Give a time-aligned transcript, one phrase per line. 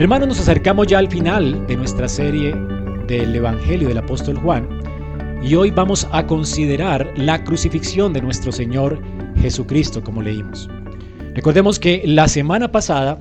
[0.00, 2.54] Hermanos, nos acercamos ya al final de nuestra serie
[3.08, 4.68] del Evangelio del apóstol Juan
[5.42, 9.02] y hoy vamos a considerar la crucifixión de nuestro Señor
[9.40, 10.70] Jesucristo, como leímos.
[11.34, 13.18] Recordemos que la semana pasada,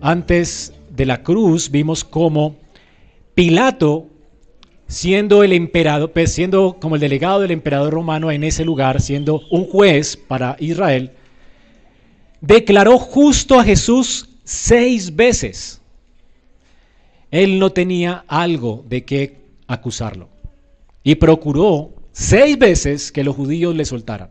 [0.00, 2.54] antes de la cruz, vimos cómo
[3.34, 4.06] Pilato,
[4.86, 9.42] siendo el emperador, pues, siendo como el delegado del emperador romano en ese lugar, siendo
[9.50, 11.10] un juez para Israel,
[12.40, 15.82] declaró justo a Jesús seis veces
[17.30, 20.28] él no tenía algo de qué acusarlo.
[21.02, 24.30] Y procuró seis veces que los judíos le soltaran.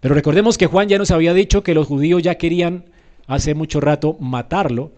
[0.00, 2.84] Pero recordemos que Juan ya nos había dicho que los judíos ya querían
[3.26, 4.92] hace mucho rato matarlo.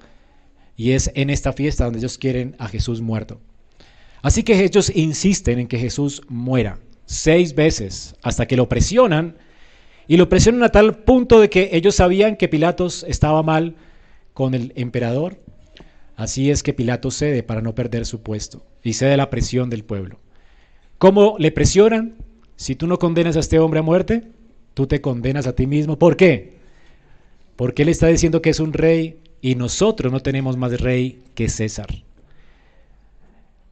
[0.76, 3.40] Y es en esta fiesta donde ellos quieren a Jesús muerto.
[4.22, 9.36] Así que ellos insisten en que Jesús muera seis veces hasta que lo presionan.
[10.08, 13.76] Y lo presionan a tal punto de que ellos sabían que Pilatos estaba mal
[14.34, 15.38] con el emperador
[16.16, 19.84] Así es que Pilato cede para no perder su puesto y cede la presión del
[19.84, 20.18] pueblo.
[20.98, 22.16] ¿Cómo le presionan?
[22.56, 24.32] Si tú no condenas a este hombre a muerte,
[24.72, 25.98] tú te condenas a ti mismo.
[25.98, 26.56] ¿Por qué?
[27.54, 31.50] Porque él está diciendo que es un rey y nosotros no tenemos más rey que
[31.50, 31.88] César.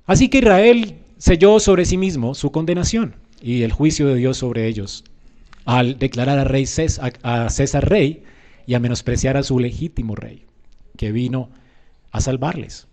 [0.05, 4.67] Así que Israel selló sobre sí mismo su condenación y el juicio de Dios sobre
[4.67, 5.05] ellos
[5.65, 8.23] al declarar a, César, a César rey
[8.67, 10.45] y a menospreciar a su legítimo rey
[10.97, 11.49] que vino
[12.15, 12.87] a salvarles.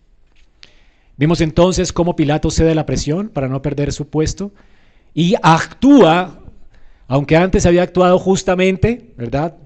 [1.15, 4.51] Vimos entonces cómo Pilato cede la presión para no perder su puesto
[5.13, 6.39] y actúa,
[7.07, 9.57] aunque antes había actuado justamente, ¿verdad?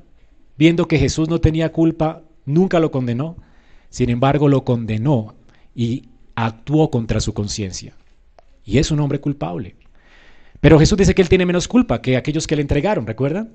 [0.58, 3.38] Viendo que Jesús no tenía culpa, nunca lo condenó,
[3.90, 5.36] sin embargo lo condenó
[5.74, 7.94] y actuó contra su conciencia.
[8.66, 9.78] Y es un hombre culpable.
[10.60, 13.54] Pero Jesús dice que él tiene menos culpa que aquellos que le entregaron, ¿recuerdan?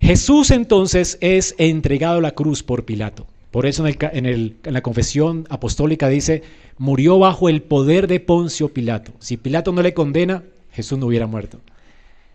[0.00, 3.26] Jesús entonces es entregado a la cruz por Pilato.
[3.50, 6.42] Por eso en, la confesión apostólica dice,
[6.78, 9.12] murió bajo el poder de Poncio Pilato.
[9.18, 10.42] Si Pilato no le condena,
[10.72, 11.60] Jesús no hubiera muerto.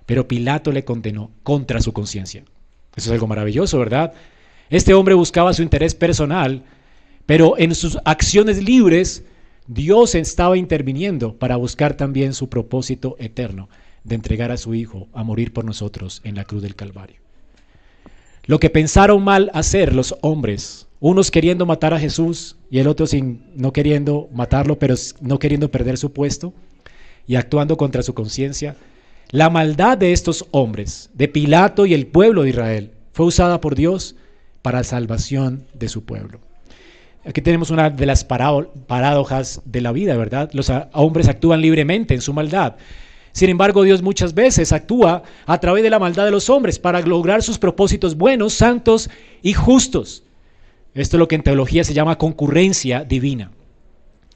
[0.06, 2.44] Pero Pilato le condenó contra su conciencia.
[2.96, 4.14] Eso es algo maravilloso, ¿verdad?
[4.70, 6.64] Este hombre buscaba su interés personal,
[7.26, 9.24] pero en sus acciones libres
[9.68, 13.70] Dios estaba interviniendo para buscar también su propósito eterno
[14.04, 17.18] de entregar a su Hijo a morir por nosotros en la cruz del Calvario.
[18.46, 23.08] Lo que pensaron mal hacer los hombres unos queriendo matar a Jesús y el otro
[23.08, 26.54] sin, no queriendo matarlo, pero no queriendo perder su puesto
[27.28, 28.76] y actuando contra su conciencia.
[29.32, 33.76] La maldad de estos hombres, de Pilato y el pueblo de Israel, fue usada por
[33.76, 34.16] Dios
[34.62, 36.40] para salvación de su pueblo.
[37.26, 40.52] Aquí tenemos una de las paradojas de la vida, ¿verdad?
[40.54, 42.76] Los hombres actúan libremente en su maldad.
[43.32, 47.02] Sin embargo, Dios muchas veces actúa a través de la maldad de los hombres para
[47.02, 49.10] lograr sus propósitos buenos, santos
[49.42, 50.26] y justos.
[50.94, 53.52] Esto es lo que en teología se llama concurrencia divina.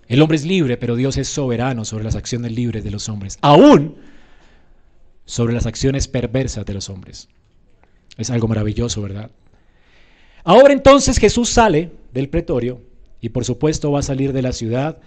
[0.08, 3.38] El hombre es libre, pero Dios es soberano sobre las acciones libres de los hombres,
[3.42, 3.96] aún
[5.26, 7.28] sobre las acciones perversas de los hombres.
[8.18, 9.32] Es algo maravilloso, ¿verdad?
[10.44, 12.82] Ahora entonces Jesús sale del pretorio
[13.20, 15.00] y por supuesto va a salir de la ciudad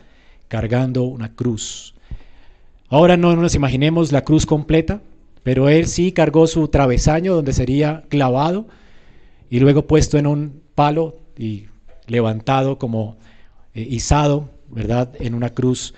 [0.49, 1.95] cargando una cruz.
[2.89, 5.01] Ahora no nos imaginemos la cruz completa,
[5.45, 8.67] pero él sí cargó su travesaño donde sería clavado
[9.49, 11.69] y luego puesto en un palo y
[12.07, 13.17] levantado como
[13.75, 15.95] eh, izado, ¿verdad?, en una cruz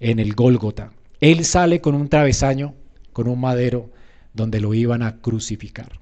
[0.00, 0.92] en el Gólgota.
[1.20, 2.74] Él sale con un travesaño,
[3.12, 3.90] con un madero,
[4.34, 6.00] donde lo iban a crucificar.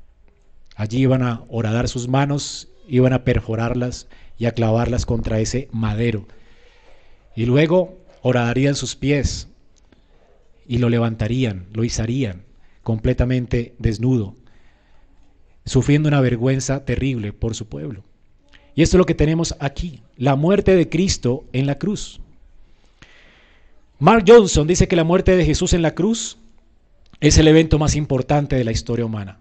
[0.76, 4.08] Allí iban a horadar sus manos, iban a perforarlas
[4.38, 6.26] y a clavarlas contra ese madero.
[7.36, 9.48] Y luego horadarían sus pies
[10.66, 12.44] y lo levantarían, lo izarían
[12.82, 14.34] completamente desnudo,
[15.64, 18.04] sufriendo una vergüenza terrible por su pueblo.
[18.80, 22.18] Y esto es lo que tenemos aquí, la muerte de Cristo en la cruz.
[23.98, 26.38] Mark Johnson dice que la muerte de Jesús en la cruz
[27.21, 29.38] es el evento más importante de la historia humana.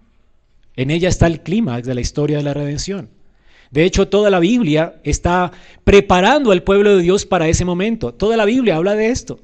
[0.76, 3.08] En ella está el clímax de la historia de la redención.
[3.70, 5.52] De hecho, toda la Biblia está
[5.84, 8.12] preparando al pueblo de Dios para ese momento.
[8.12, 9.40] Toda la Biblia habla de esto.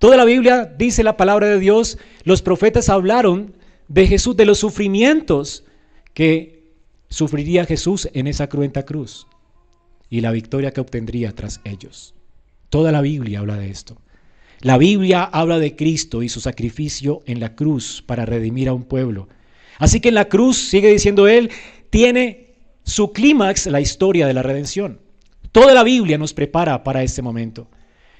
[0.00, 3.54] Toda la Biblia dice la palabra de Dios, los profetas hablaron
[3.86, 5.62] de Jesús, de los sufrimientos
[6.14, 6.61] que
[7.12, 9.26] sufriría Jesús en esa cruenta cruz
[10.08, 12.14] y la victoria que obtendría tras ellos.
[12.70, 13.98] Toda la Biblia habla de esto.
[14.60, 18.84] La Biblia habla de Cristo y su sacrificio en la cruz para redimir a un
[18.84, 19.28] pueblo.
[19.78, 21.50] Así que en la cruz, sigue diciendo él,
[21.90, 24.98] tiene su clímax la historia de la redención.
[25.50, 27.68] Toda la Biblia nos prepara para este momento.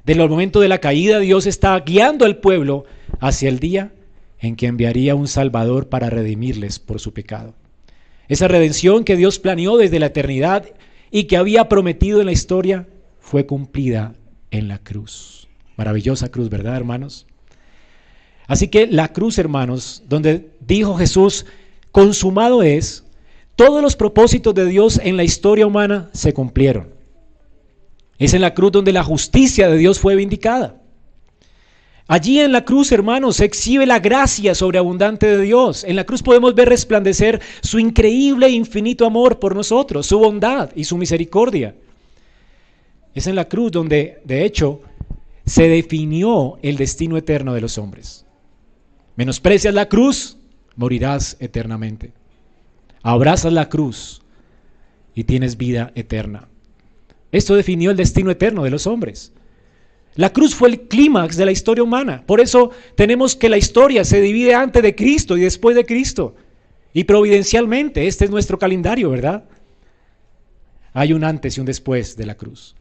[0.05, 2.85] Desde el momento de la caída, Dios está guiando al pueblo
[3.21, 3.95] hacia el día
[4.39, 7.55] en que enviaría un Salvador para redimirles por su pecado.
[8.33, 10.65] Esa redención que Dios planeó desde la eternidad
[11.11, 12.89] y que había prometido en la historia
[13.21, 14.15] fue cumplida
[14.51, 15.49] en la cruz.
[15.77, 17.27] Maravillosa cruz, ¿verdad, hermanos?
[18.47, 21.45] Así que la cruz, hermanos, donde dijo Jesús,
[21.91, 23.05] consumado es,
[23.55, 26.89] todos los propósitos de Dios en la historia humana se cumplieron.
[28.17, 30.81] Es en la cruz donde la justicia de Dios fue vindicada.
[32.13, 35.83] Allí en la cruz, hermanos, se exhibe la gracia sobreabundante de Dios.
[35.83, 40.69] En la cruz podemos ver resplandecer su increíble e infinito amor por nosotros, su bondad
[40.77, 41.75] y su misericordia.
[43.15, 44.83] Es en la cruz donde, de hecho,
[45.47, 48.27] se definió el destino eterno de los hombres.
[49.17, 50.37] Menosprecias la cruz,
[50.77, 52.13] morirás eternamente.
[53.03, 54.21] Abrazas la cruz
[55.15, 56.47] y tienes vida eterna.
[57.31, 59.33] Esto definió el destino eterno de los hombres.
[60.15, 62.25] La cruz fue el clímax de la historia humana.
[62.27, 66.35] Por eso tenemos que la historia se divide antes de Cristo y después de Cristo.
[66.93, 69.45] Y providencialmente, este es nuestro calendario, ¿verdad?
[70.93, 72.75] Hay un antes y un después de la cruz.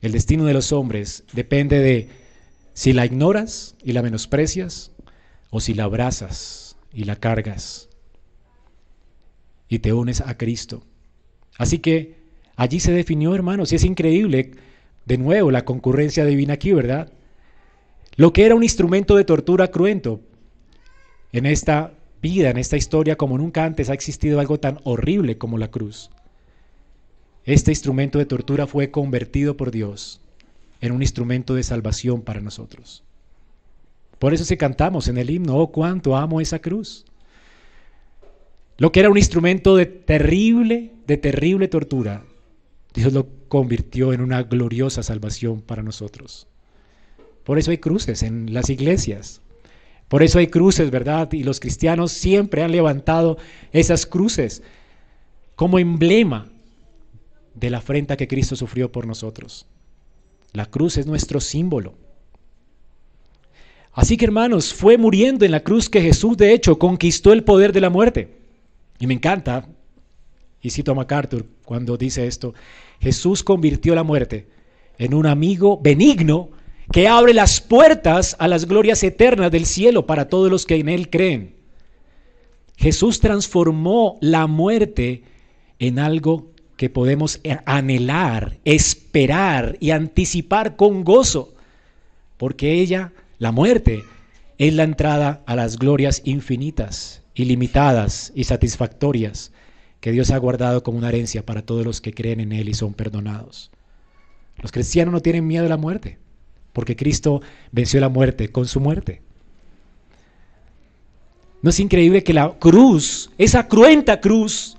[0.00, 2.08] El destino de los hombres depende de
[2.72, 4.90] si la ignoras y la menosprecias
[5.50, 7.90] o si la abrazas y la cargas
[9.68, 10.82] y te unes a Cristo.
[11.56, 12.16] Así que
[12.56, 14.52] allí se definió, hermanos, y es increíble
[15.04, 17.12] de nuevo, la concurrencia divina aquí, ¿verdad?
[18.16, 20.20] Lo que era un instrumento de tortura cruento
[21.32, 25.58] en esta vida, en esta historia, como nunca antes ha existido algo tan horrible como
[25.58, 26.10] la cruz.
[27.44, 30.20] Este instrumento de tortura fue convertido por Dios
[30.80, 33.02] en un instrumento de salvación para nosotros.
[34.18, 37.04] Por eso si cantamos en el himno, oh cuánto amo esa cruz.
[38.78, 42.24] Lo que era un instrumento de terrible, de terrible tortura,
[42.94, 46.46] Dios lo convirtió en una gloriosa salvación para nosotros.
[47.44, 49.40] Por eso hay cruces en las iglesias.
[50.08, 51.32] Por eso hay cruces, ¿verdad?
[51.32, 53.38] Y los cristianos siempre han levantado
[53.72, 54.62] esas cruces
[55.56, 56.48] como emblema
[57.54, 59.66] de la afrenta que Cristo sufrió por nosotros.
[60.52, 61.94] La cruz es nuestro símbolo.
[63.92, 67.72] Así que hermanos, fue muriendo en la cruz que Jesús de hecho conquistó el poder
[67.72, 68.36] de la muerte.
[68.98, 69.66] Y me encanta
[70.62, 72.54] y cito a MacArthur cuando dice esto,
[73.00, 74.46] Jesús convirtió la muerte
[74.96, 76.50] en un amigo benigno
[76.92, 80.88] que abre las puertas a las glorias eternas del cielo para todos los que en
[80.88, 81.56] Él creen.
[82.76, 85.24] Jesús transformó la muerte
[85.78, 91.54] en algo que podemos anhelar, esperar y anticipar con gozo,
[92.36, 94.04] porque ella, la muerte,
[94.58, 99.51] es la entrada a las glorias infinitas, ilimitadas y satisfactorias
[100.02, 102.74] que Dios ha guardado como una herencia para todos los que creen en Él y
[102.74, 103.70] son perdonados.
[104.60, 106.18] Los cristianos no tienen miedo a la muerte,
[106.72, 107.40] porque Cristo
[107.70, 109.22] venció la muerte con su muerte.
[111.62, 114.76] ¿No es increíble que la cruz, esa cruenta cruz,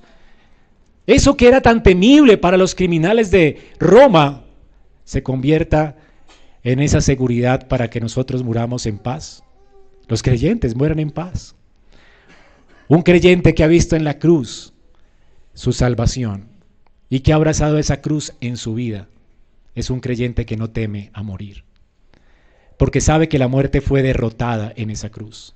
[1.08, 4.44] eso que era tan temible para los criminales de Roma,
[5.06, 5.96] se convierta
[6.64, 9.42] en esa seguridad para que nosotros muramos en paz?
[10.10, 11.56] Los creyentes mueran en paz.
[12.90, 14.73] Un creyente que ha visto en la cruz
[15.54, 16.48] su salvación
[17.10, 19.08] y que ha abrazado esa cruz en su vida,
[19.76, 21.64] es un creyente que no teme a morir,
[22.78, 25.56] porque sabe que la muerte fue derrotada en esa cruz.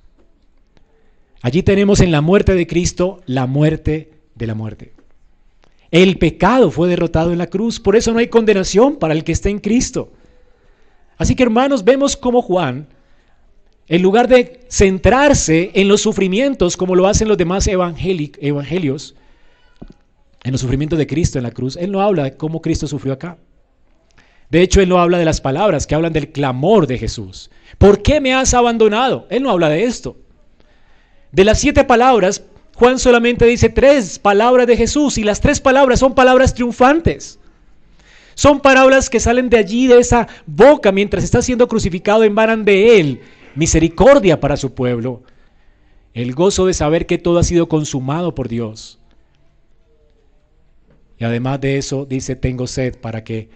[1.40, 4.92] Allí tenemos en la muerte de Cristo la muerte de la muerte.
[5.90, 9.32] El pecado fue derrotado en la cruz, por eso no hay condenación para el que
[9.32, 10.12] está en Cristo.
[11.16, 12.88] Así que hermanos, vemos como Juan,
[13.88, 19.14] en lugar de centrarse en los sufrimientos como lo hacen los demás evangelios,
[20.48, 23.12] en los sufrimientos de Cristo en la cruz, Él no habla de cómo Cristo sufrió
[23.12, 23.36] acá.
[24.50, 27.50] De hecho, Él no habla de las palabras que hablan del clamor de Jesús.
[27.76, 29.26] ¿Por qué me has abandonado?
[29.28, 30.16] Él no habla de esto.
[31.32, 32.42] De las siete palabras,
[32.76, 37.38] Juan solamente dice tres palabras de Jesús y las tres palabras son palabras triunfantes.
[38.34, 42.98] Son palabras que salen de allí, de esa boca, mientras está siendo crucificado, emanan de
[42.98, 43.20] Él
[43.54, 45.24] misericordia para su pueblo.
[46.14, 48.97] El gozo de saber que todo ha sido consumado por Dios.
[51.18, 53.50] Y además de eso dice, tengo sed para que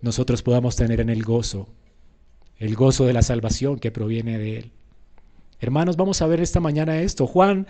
[0.00, 1.68] nosotros podamos tener en el gozo,
[2.58, 4.72] el gozo de la salvación que proviene de Él.
[5.60, 7.26] Hermanos, vamos a ver esta mañana esto.
[7.26, 7.66] Juan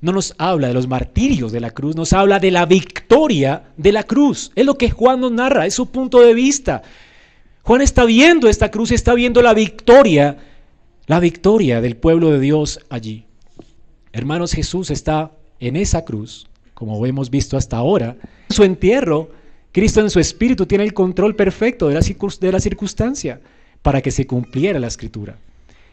[0.00, 3.92] no nos habla de los martirios de la cruz, nos habla de la victoria de
[3.92, 4.52] la cruz.
[4.54, 6.82] Es lo que Juan nos narra, es su punto de vista.
[7.62, 10.38] Juan está viendo esta cruz, está viendo la victoria,
[11.06, 13.24] la victoria del pueblo de Dios allí.
[14.12, 18.18] Hermanos, Jesús está en esa cruz como hemos visto hasta ahora.
[18.50, 19.30] En su entierro,
[19.72, 23.40] Cristo en su espíritu tiene el control perfecto de la, de la circunstancia
[23.80, 25.38] para que se cumpliera la escritura.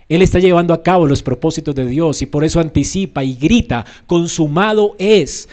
[0.10, 3.86] Él está llevando a cabo los propósitos de Dios y por eso anticipa y grita,
[4.08, 5.48] consumado es.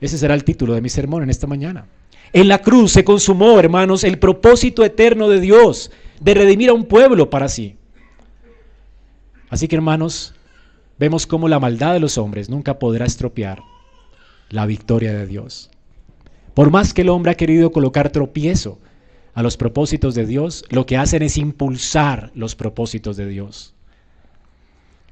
[0.00, 1.86] Ese será el título de mi sermón en esta mañana.
[2.32, 6.84] En la cruz se consumó, hermanos, el propósito eterno de Dios de redimir a un
[6.84, 7.76] pueblo para sí.
[9.50, 10.34] Así que, hermanos,
[10.98, 13.60] vemos cómo la maldad de los hombres nunca podrá estropear
[14.50, 15.70] la victoria de Dios.
[16.54, 18.78] Por más que el hombre ha querido colocar tropiezo
[19.34, 23.74] a los propósitos de Dios, lo que hacen es impulsar los propósitos de Dios.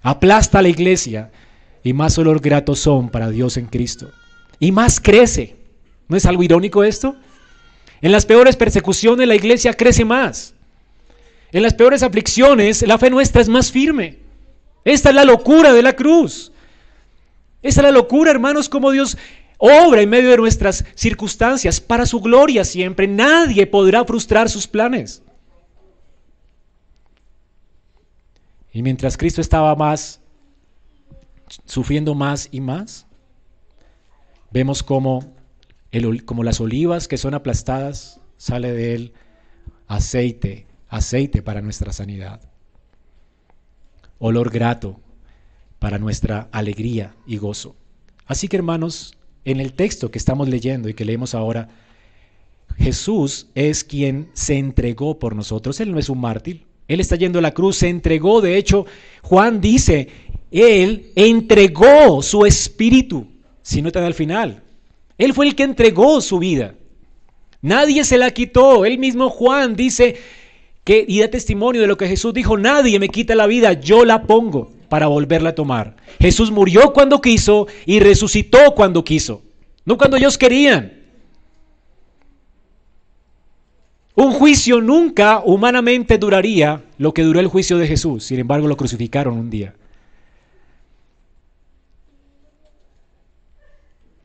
[0.02, 1.30] Aplasta a la iglesia
[1.82, 4.10] y más olor grato son para Dios en Cristo.
[4.58, 5.56] Y más crece.
[6.08, 7.16] ¿No es algo irónico esto?
[8.00, 10.54] En las peores persecuciones la iglesia crece más.
[11.52, 14.18] En las peores aflicciones la fe nuestra es más firme.
[14.84, 16.52] Esta es la locura de la cruz.
[17.66, 19.18] Esta es la locura, hermanos, como Dios
[19.58, 23.08] obra en medio de nuestras circunstancias para su gloria siempre.
[23.08, 25.20] Nadie podrá frustrar sus planes.
[28.72, 30.20] Y mientras Cristo estaba más,
[31.64, 33.04] sufriendo más y más,
[34.52, 35.34] vemos como,
[36.24, 39.12] como las olivas que son aplastadas, sale de él
[39.88, 42.40] aceite, aceite para nuestra sanidad.
[44.20, 45.00] Olor grato
[45.78, 47.76] para nuestra alegría y gozo.
[48.26, 51.68] Así que hermanos, en el texto que estamos leyendo y que leemos ahora,
[52.76, 55.80] Jesús es quien se entregó por nosotros.
[55.80, 56.64] Él no es un mártir.
[56.88, 58.40] Él está yendo a la cruz, se entregó.
[58.40, 58.86] De hecho,
[59.22, 60.08] Juan dice,
[60.50, 63.26] Él entregó su espíritu.
[63.62, 64.62] Si notan al final,
[65.18, 66.74] Él fue el que entregó su vida.
[67.62, 68.84] Nadie se la quitó.
[68.84, 70.16] Él mismo Juan dice
[70.84, 74.04] que, y da testimonio de lo que Jesús dijo, nadie me quita la vida, yo
[74.04, 75.96] la pongo para volverla a tomar.
[76.20, 79.42] Jesús murió cuando quiso y resucitó cuando quiso,
[79.84, 80.92] no cuando ellos querían.
[84.14, 88.76] Un juicio nunca humanamente duraría lo que duró el juicio de Jesús, sin embargo lo
[88.76, 89.74] crucificaron un día.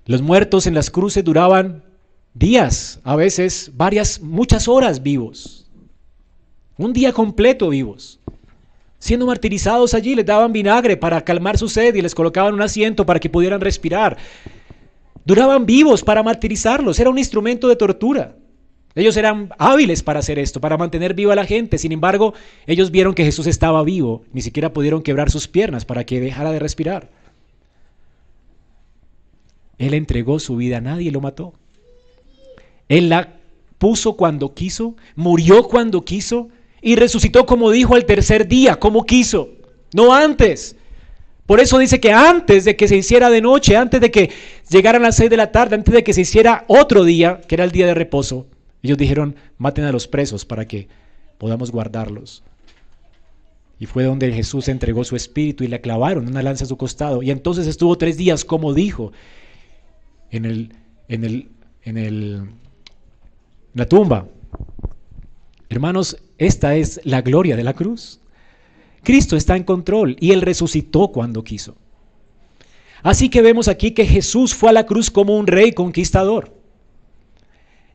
[0.05, 1.83] Los muertos en las cruces duraban
[2.33, 5.69] días, a veces varias, muchas horas vivos.
[6.77, 8.21] Un día completo vivos
[9.01, 13.03] siendo martirizados allí, les daban vinagre para calmar su sed y les colocaban un asiento
[13.03, 14.15] para que pudieran respirar.
[15.25, 18.35] Duraban vivos para martirizarlos, era un instrumento de tortura.
[18.93, 21.79] Ellos eran hábiles para hacer esto, para mantener viva a la gente.
[21.79, 22.35] Sin embargo,
[22.67, 26.51] ellos vieron que Jesús estaba vivo, ni siquiera pudieron quebrar sus piernas para que dejara
[26.51, 27.09] de respirar.
[29.79, 31.53] Él entregó su vida, nadie lo mató.
[32.87, 33.33] Él la
[33.79, 36.49] puso cuando quiso, murió cuando quiso,
[36.81, 39.49] y resucitó como dijo al tercer día, como quiso,
[39.93, 40.75] no antes.
[41.45, 44.31] Por eso dice que antes de que se hiciera de noche, antes de que
[44.69, 47.63] llegaran las seis de la tarde, antes de que se hiciera otro día, que era
[47.63, 48.47] el día de reposo,
[48.81, 50.87] ellos dijeron, maten a los presos para que
[51.37, 52.43] podamos guardarlos.
[53.79, 57.23] Y fue donde Jesús entregó su espíritu y le clavaron una lanza a su costado.
[57.23, 59.11] Y entonces estuvo tres días, como dijo,
[60.29, 60.73] en el,
[61.07, 61.49] en el,
[61.83, 62.49] en el, en
[63.73, 64.27] la tumba.
[65.71, 68.19] Hermanos, esta es la gloria de la cruz.
[69.03, 71.77] Cristo está en control y Él resucitó cuando quiso.
[73.03, 76.53] Así que vemos aquí que Jesús fue a la cruz como un rey conquistador.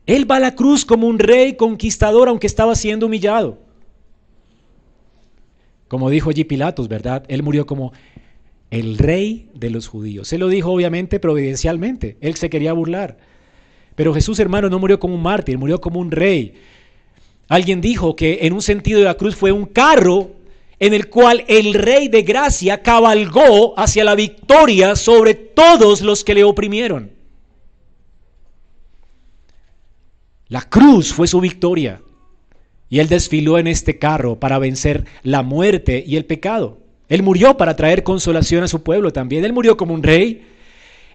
[0.07, 3.59] Él va a la cruz como un rey conquistador aunque estaba siendo humillado.
[5.87, 7.25] Como dijo allí Pilatos, ¿verdad?
[7.27, 7.93] Él murió como
[8.71, 10.27] el rey de los judíos.
[10.27, 12.17] Se lo dijo obviamente providencialmente.
[12.21, 13.19] Él se quería burlar.
[13.93, 16.55] Pero Jesús, hermano, no murió como un mártir, murió como un rey.
[17.47, 20.31] Alguien dijo que en un sentido de la cruz fue un carro
[20.79, 26.35] en el cual el rey de gracia cabalgó hacia la victoria sobre todos los que
[26.35, 27.11] le oprimieron.
[30.49, 32.01] La cruz fue su victoria.
[32.89, 36.77] Y él desfiló en este carro para vencer la muerte y el pecado.
[37.09, 39.43] Él murió para traer consolación a su pueblo también.
[39.43, 40.45] Él murió como un rey.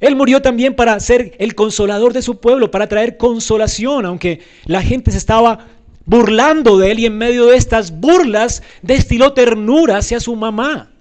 [0.01, 4.83] Él murió también para ser el consolador de su pueblo, para traer consolación, aunque la
[4.83, 5.67] gente se estaba
[6.05, 10.93] burlando de él y en medio de estas burlas destiló ternura hacia su mamá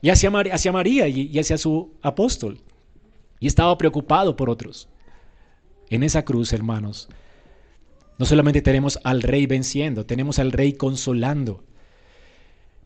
[0.00, 2.60] y hacia, María y hacia su apóstol.
[3.38, 4.88] Y estaba preocupado por otros.
[5.90, 7.08] En esa cruz, hermanos,
[8.18, 11.64] no solamente tenemos al rey venciendo, tenemos al rey consolando.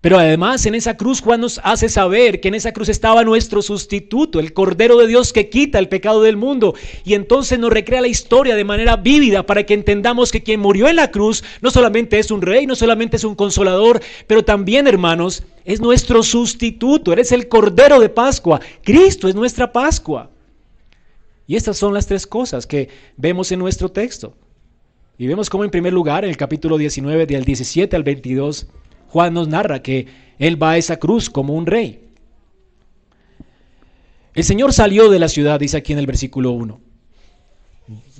[0.00, 3.62] Pero además en esa cruz Juan nos hace saber que en esa cruz estaba nuestro
[3.62, 6.74] sustituto, el Cordero de Dios que quita el pecado del mundo.
[7.04, 10.88] Y entonces nos recrea la historia de manera vívida para que entendamos que quien murió
[10.88, 14.86] en la cruz no solamente es un rey, no solamente es un consolador, pero también,
[14.86, 17.12] hermanos, es nuestro sustituto.
[17.12, 18.60] Eres el Cordero de Pascua.
[18.82, 20.30] Cristo es nuestra Pascua.
[21.46, 24.34] Y estas son las tres cosas que vemos en nuestro texto.
[25.18, 28.66] Y vemos cómo en primer lugar, en el capítulo 19, del 17 al 22,
[29.08, 30.06] Juan nos narra que
[30.38, 32.00] él va a esa cruz como un rey.
[34.34, 36.80] El Señor salió de la ciudad, dice aquí en el versículo 1.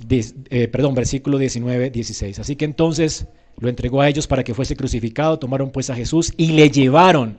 [0.09, 2.39] eh, perdón, versículo 19, 16.
[2.39, 3.27] Así que entonces
[3.59, 7.37] lo entregó a ellos para que fuese crucificado, tomaron pues a Jesús y le llevaron.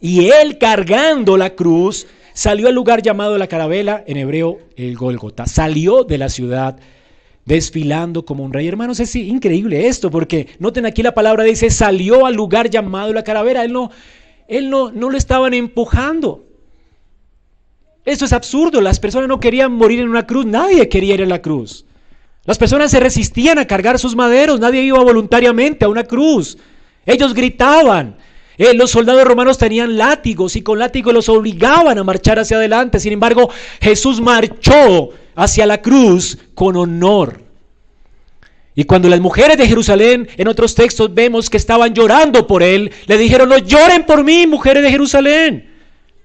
[0.00, 5.46] Y él cargando la cruz salió al lugar llamado la carabela, en hebreo el Golgota.
[5.46, 6.78] Salió de la ciudad
[7.44, 8.66] desfilando como un rey.
[8.66, 13.24] Hermanos, es increíble esto, porque noten aquí la palabra dice, salió al lugar llamado la
[13.24, 13.64] calavera.
[13.64, 13.90] Él no,
[14.48, 16.46] él no, no lo estaban empujando.
[18.04, 18.80] Eso es absurdo.
[18.80, 20.46] Las personas no querían morir en una cruz.
[20.46, 21.86] Nadie quería ir a la cruz.
[22.44, 24.60] Las personas se resistían a cargar sus maderos.
[24.60, 26.58] Nadie iba voluntariamente a una cruz.
[27.06, 28.16] Ellos gritaban.
[28.56, 33.00] Eh, los soldados romanos tenían látigos y con látigos los obligaban a marchar hacia adelante.
[33.00, 37.42] Sin embargo, Jesús marchó hacia la cruz con honor.
[38.74, 42.90] Y cuando las mujeres de Jerusalén, en otros textos vemos que estaban llorando por él,
[43.06, 45.72] le dijeron, no lloren por mí, mujeres de Jerusalén.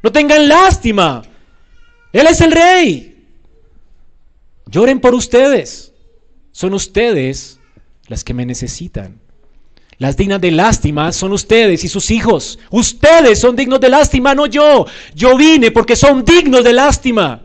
[0.01, 1.22] No tengan lástima.
[2.12, 3.24] Él es el rey.
[4.66, 5.94] Lloren por ustedes.
[6.51, 7.60] Son ustedes
[8.08, 9.20] las que me necesitan.
[10.00, 12.58] Las dignas de lástima son ustedes y sus hijos.
[12.72, 14.86] Ustedes son dignos de lástima, no yo.
[15.13, 17.44] Yo vine porque son dignos de lástima.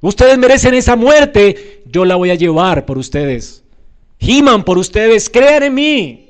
[0.00, 3.62] Ustedes merecen esa muerte, yo la voy a llevar por ustedes.
[4.18, 6.26] Giman por ustedes, crean en mí.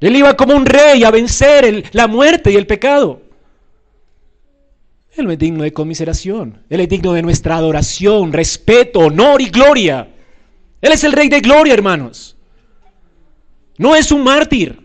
[0.00, 3.22] Él iba como un rey a vencer la muerte y el pecado.
[5.16, 6.62] Él es digno de conmiseración.
[6.70, 10.08] Él es digno de nuestra adoración, respeto, honor y gloria.
[10.80, 12.36] Él es el rey de gloria, hermanos.
[13.76, 14.78] No es un mártir.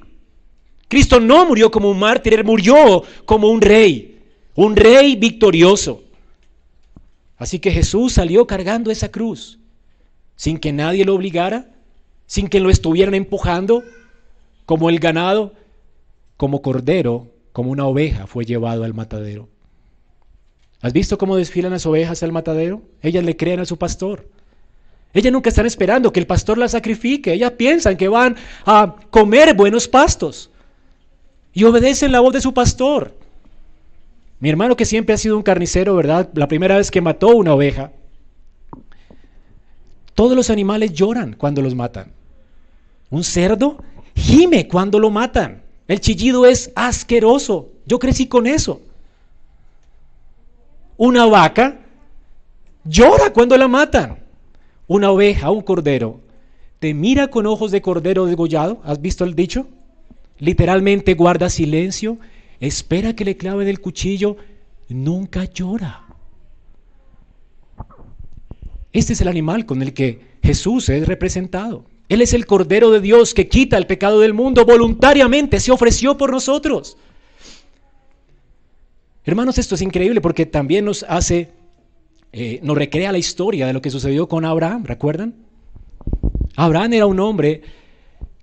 [0.88, 4.20] Cristo no murió como un mártir, él murió como un rey,
[4.56, 6.05] un rey victorioso.
[7.38, 9.60] Así que Jesús salió cargando esa cruz,
[10.36, 11.70] sin que nadie lo obligara,
[12.28, 13.84] sin que lo estuvieran empujando,
[14.66, 15.54] como el ganado,
[16.38, 19.48] como cordero, como una oveja fue llevado al matadero.
[20.82, 22.82] ¿Has visto cómo desfilan las ovejas al matadero?
[23.02, 24.28] Ellas le creen a su pastor.
[25.14, 27.34] Ellas nunca están esperando que el pastor las sacrifique.
[27.34, 30.52] Ellas piensan que van a comer buenos pastos.
[31.54, 33.18] Y obedecen la voz de su pastor.
[34.46, 36.30] Mi hermano que siempre ha sido un carnicero, ¿verdad?
[36.36, 37.92] La primera vez que mató una oveja.
[40.14, 42.12] Todos los animales lloran cuando los matan.
[43.10, 43.84] Un cerdo
[44.16, 45.64] gime cuando lo matan.
[45.88, 47.70] El chillido es asqueroso.
[47.88, 48.82] Yo crecí con eso.
[50.96, 51.80] Una vaca
[52.84, 54.20] llora cuando la matan.
[54.86, 56.20] Una oveja, un cordero,
[56.78, 58.80] te mira con ojos de cordero degollado.
[58.84, 59.66] ¿Has visto el dicho?
[60.38, 62.20] Literalmente guarda silencio
[62.60, 64.38] espera que le claven el cuchillo,
[64.90, 66.04] nunca llora.
[68.94, 71.86] Este es el animal con el que Jesús es representado.
[72.08, 76.18] Él es el Cordero de Dios que quita el pecado del mundo voluntariamente, se ofreció
[76.18, 76.98] por nosotros.
[79.26, 81.50] Hermanos, esto es increíble porque también nos hace,
[82.32, 85.34] eh, nos recrea la historia de lo que sucedió con Abraham, ¿recuerdan?
[86.56, 87.64] Abraham era un hombre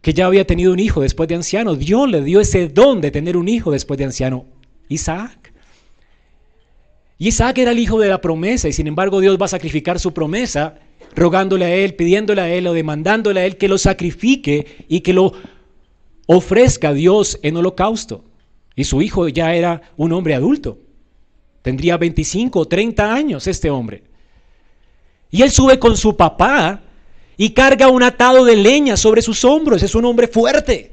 [0.03, 1.77] que ya había tenido un hijo después de anciano.
[1.77, 4.45] Dios le dio ese don de tener un hijo después de anciano,
[4.88, 5.53] Isaac.
[7.19, 10.01] Y Isaac era el hijo de la promesa y sin embargo Dios va a sacrificar
[10.01, 10.75] su promesa
[11.15, 15.12] rogándole a él, pidiéndole a él o demandándole a él que lo sacrifique y que
[15.12, 15.35] lo
[16.27, 18.25] ofrezca a Dios en holocausto.
[18.75, 20.79] Y su hijo ya era un hombre adulto.
[21.62, 24.03] Tendría 25 o 30 años este hombre.
[25.31, 26.83] Y él sube con su papá
[27.42, 29.83] y carga un atado de leña sobre sus hombros.
[29.83, 30.92] Es un hombre fuerte.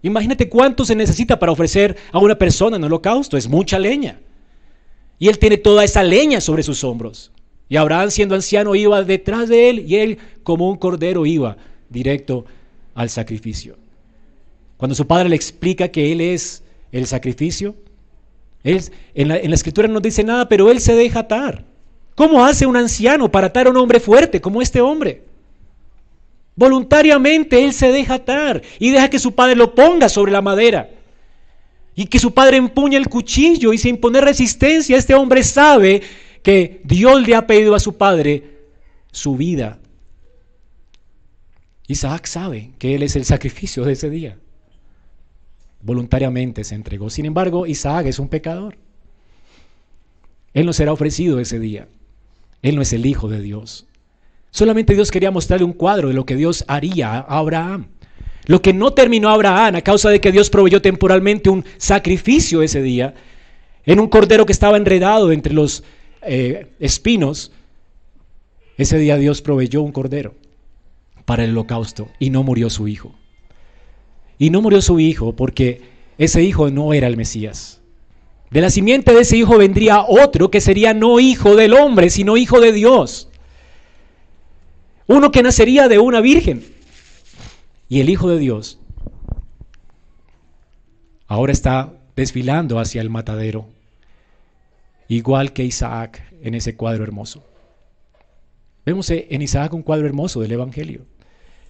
[0.00, 3.36] Imagínate cuánto se necesita para ofrecer a una persona en holocausto.
[3.36, 4.20] Es mucha leña.
[5.18, 7.32] Y él tiene toda esa leña sobre sus hombros.
[7.68, 11.56] Y Abraham, siendo anciano, iba detrás de él y él, como un cordero, iba
[11.88, 12.44] directo
[12.94, 13.76] al sacrificio.
[14.76, 17.74] Cuando su padre le explica que él es el sacrificio,
[18.62, 18.84] él,
[19.16, 21.64] en, la, en la escritura no dice nada, pero él se deja atar.
[22.14, 25.31] ¿Cómo hace un anciano para atar a un hombre fuerte como este hombre?
[26.54, 30.90] Voluntariamente él se deja atar y deja que su padre lo ponga sobre la madera.
[31.94, 36.02] Y que su padre empuña el cuchillo y sin poner resistencia, este hombre sabe
[36.42, 38.60] que Dios le ha pedido a su padre
[39.10, 39.78] su vida.
[41.86, 44.38] Isaac sabe que él es el sacrificio de ese día.
[45.82, 47.10] Voluntariamente se entregó.
[47.10, 48.76] Sin embargo, Isaac es un pecador.
[50.54, 51.88] Él no será ofrecido ese día.
[52.62, 53.86] Él no es el Hijo de Dios.
[54.52, 57.86] Solamente Dios quería mostrarle un cuadro de lo que Dios haría a Abraham.
[58.44, 62.82] Lo que no terminó Abraham a causa de que Dios proveyó temporalmente un sacrificio ese
[62.82, 63.14] día,
[63.86, 65.84] en un cordero que estaba enredado entre los
[66.20, 67.50] eh, espinos,
[68.76, 70.34] ese día Dios proveyó un cordero
[71.24, 73.14] para el holocausto y no murió su hijo.
[74.38, 75.80] Y no murió su hijo porque
[76.18, 77.80] ese hijo no era el Mesías.
[78.50, 82.36] De la simiente de ese hijo vendría otro que sería no hijo del hombre, sino
[82.36, 83.30] hijo de Dios.
[85.06, 86.64] Uno que nacería de una virgen.
[87.88, 88.78] Y el Hijo de Dios
[91.26, 93.66] ahora está desfilando hacia el matadero,
[95.08, 97.42] igual que Isaac en ese cuadro hermoso.
[98.84, 101.06] Vemos en Isaac un cuadro hermoso del Evangelio.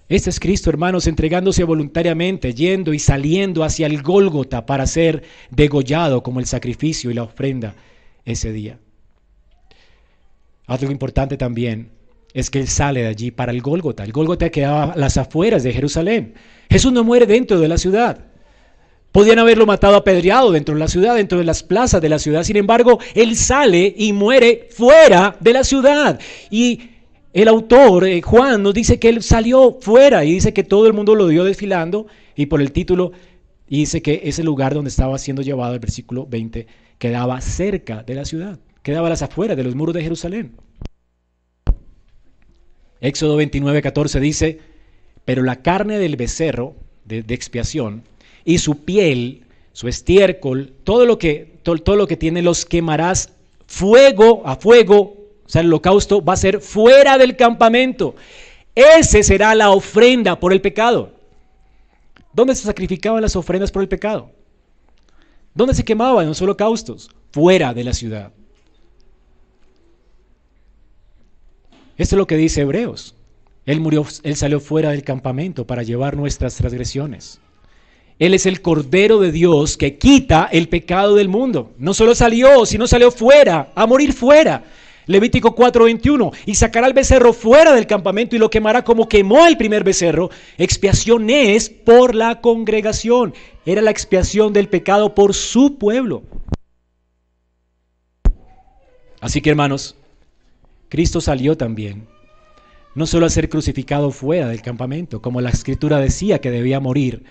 [0.08, 6.22] Este es Cristo, hermanos, entregándose voluntariamente, yendo y saliendo hacia el Gólgota para ser degollado
[6.22, 7.74] como el sacrificio y la ofrenda
[8.24, 8.78] ese día.
[10.66, 11.91] Algo importante también
[12.34, 14.04] es que Él sale de allí para el Gólgota.
[14.04, 16.34] El Gólgota quedaba a las afueras de Jerusalén.
[16.70, 18.26] Jesús no muere dentro de la ciudad.
[19.12, 22.44] Podían haberlo matado apedreado dentro de la ciudad, dentro de las plazas de la ciudad.
[22.44, 26.18] Sin embargo, Él sale y muere fuera de la ciudad.
[26.50, 26.80] Y
[27.34, 30.94] el autor, eh, Juan, nos dice que Él salió fuera y dice que todo el
[30.94, 32.06] mundo lo dio desfilando.
[32.34, 33.12] Y por el título
[33.68, 36.66] dice que ese lugar donde estaba siendo llevado, el versículo 20,
[36.98, 40.52] quedaba cerca de la ciudad, quedaba a las afueras de los muros de Jerusalén.
[43.02, 44.60] Éxodo 29, 14 dice,
[45.24, 48.04] pero la carne del becerro de, expiación
[48.44, 53.30] y su piel, su estiércol, todo lo, que, todo, lo que tiene los quemarás
[53.66, 58.14] fuego a fuego, o sea, el holocausto va a ser fuera del campamento.
[58.74, 61.10] Ese será la ofrenda por el pecado.
[62.32, 64.30] ¿Dónde se sacrificaban las ofrendas por el pecado?
[65.54, 67.10] ¿Dónde se quemaban los holocaustos?
[67.32, 68.32] Fuera de la ciudad.
[72.02, 73.14] Esto es lo que dice Hebreos.
[73.64, 77.38] Él murió, él salió fuera del campamento para llevar nuestras transgresiones.
[78.18, 81.70] Él es el Cordero de Dios que quita el pecado del mundo.
[81.78, 84.64] No solo salió, sino salió fuera, a morir fuera.
[85.06, 89.56] Levítico 4:21, y sacará el becerro fuera del campamento y lo quemará como quemó el
[89.56, 90.28] primer becerro.
[90.58, 93.32] Expiación es por la congregación.
[93.64, 96.24] Era la expiación del pecado por su pueblo.
[99.20, 99.94] Así que hermanos,
[100.92, 102.06] Cristo salió también,
[102.94, 107.24] no solo a ser crucificado fuera del campamento, como la escritura decía que debía morir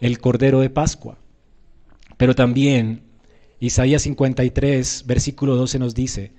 [0.00, 1.18] el Cordero de Pascua,
[2.16, 3.02] pero también
[3.60, 6.32] Isaías 53, versículo 12 nos dice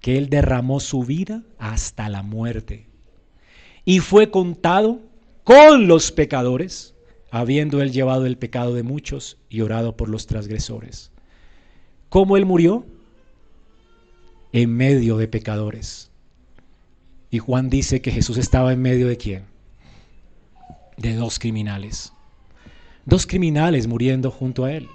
[0.00, 2.88] que Él derramó su vida hasta la muerte
[3.84, 4.98] y fue contado
[5.44, 6.96] con los pecadores,
[7.30, 11.12] habiendo Él llevado el pecado de muchos y orado por los transgresores.
[12.08, 12.84] ¿Cómo Él murió?
[14.52, 16.10] En medio de pecadores.
[17.30, 19.44] Y Juan dice que Jesús estaba en medio de quién?
[20.98, 22.12] De dos criminales.
[23.06, 24.88] Dos criminales muriendo junto a él.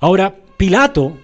[0.00, 1.16] Ahora, Pilato,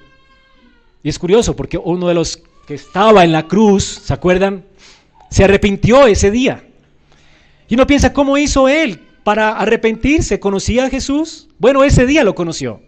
[1.02, 4.64] y es curioso porque uno de los que estaba en la cruz, ¿se acuerdan?
[5.30, 6.64] Se arrepintió ese día.
[7.68, 10.40] Y uno piensa, ¿cómo hizo él para arrepentirse?
[10.40, 11.48] ¿Conocía a Jesús?
[11.58, 12.80] Bueno, ese día lo conoció.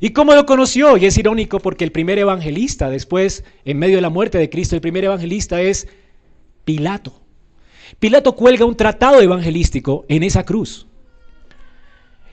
[0.00, 0.96] ¿Y cómo lo conoció?
[0.96, 4.74] Y es irónico porque el primer evangelista, después, en medio de la muerte de Cristo,
[4.74, 5.88] el primer evangelista es
[6.64, 7.20] Pilato.
[7.98, 10.86] Pilato cuelga un tratado evangelístico en esa cruz.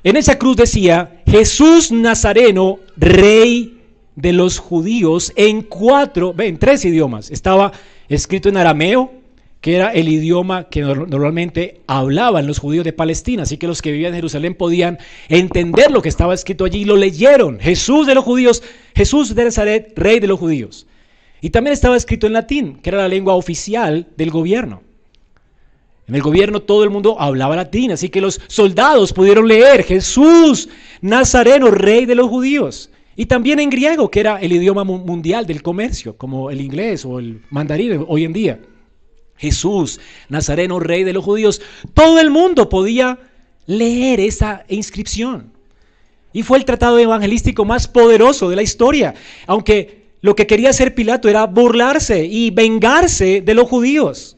[0.04, 3.82] En esa cruz decía, Jesús Nazareno, rey
[4.16, 7.32] de los judíos, en cuatro, en tres idiomas.
[7.32, 7.72] Estaba
[8.08, 9.12] escrito en arameo,
[9.66, 13.92] que era el idioma que normalmente hablaban los judíos de Palestina, así que los que
[13.92, 17.60] vivían en Jerusalén podían entender lo que estaba escrito allí y lo leyeron.
[17.60, 18.62] Jesús de los judíos,
[18.96, 20.86] Jesús de Nazaret, rey de los judíos.
[21.42, 24.84] Y también estaba escrito en latín, que era la lengua oficial del gobierno.
[26.08, 30.70] En el gobierno todo el mundo hablaba latín, así que los soldados pudieron leer Jesús,
[31.02, 32.92] Nazareno, rey de los judíos.
[33.16, 37.18] Y también en griego, que era el idioma mundial del comercio, como el inglés o
[37.18, 38.60] el mandarín hoy en día.
[39.38, 41.62] Jesús, Nazareno, rey de los judíos,
[41.94, 43.20] todo el mundo podía
[43.66, 45.52] leer esa inscripción.
[46.34, 49.14] Y fue el tratado evangelístico más poderoso de la historia,
[49.48, 54.38] aunque lo que quería hacer Pilato era burlarse y vengarse de los judíos.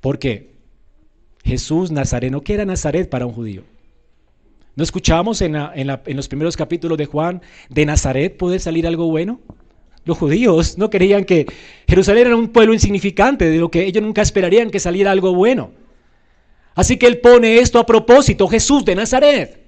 [0.00, 0.48] ¿Por qué?
[1.44, 3.64] Jesús Nazareno, ¿qué era Nazaret para un judío?
[4.76, 5.56] ¿No escuchamos en,
[6.14, 9.40] los primeros capítulos de Juan de Nazaret poder salir algo bueno?
[10.08, 11.44] Los judíos no creían que
[11.86, 15.70] Jerusalén era un pueblo insignificante, de lo que ellos nunca esperarían que saliera algo bueno.
[16.74, 19.60] Así que él pone esto a propósito, Jesús de Nazaret.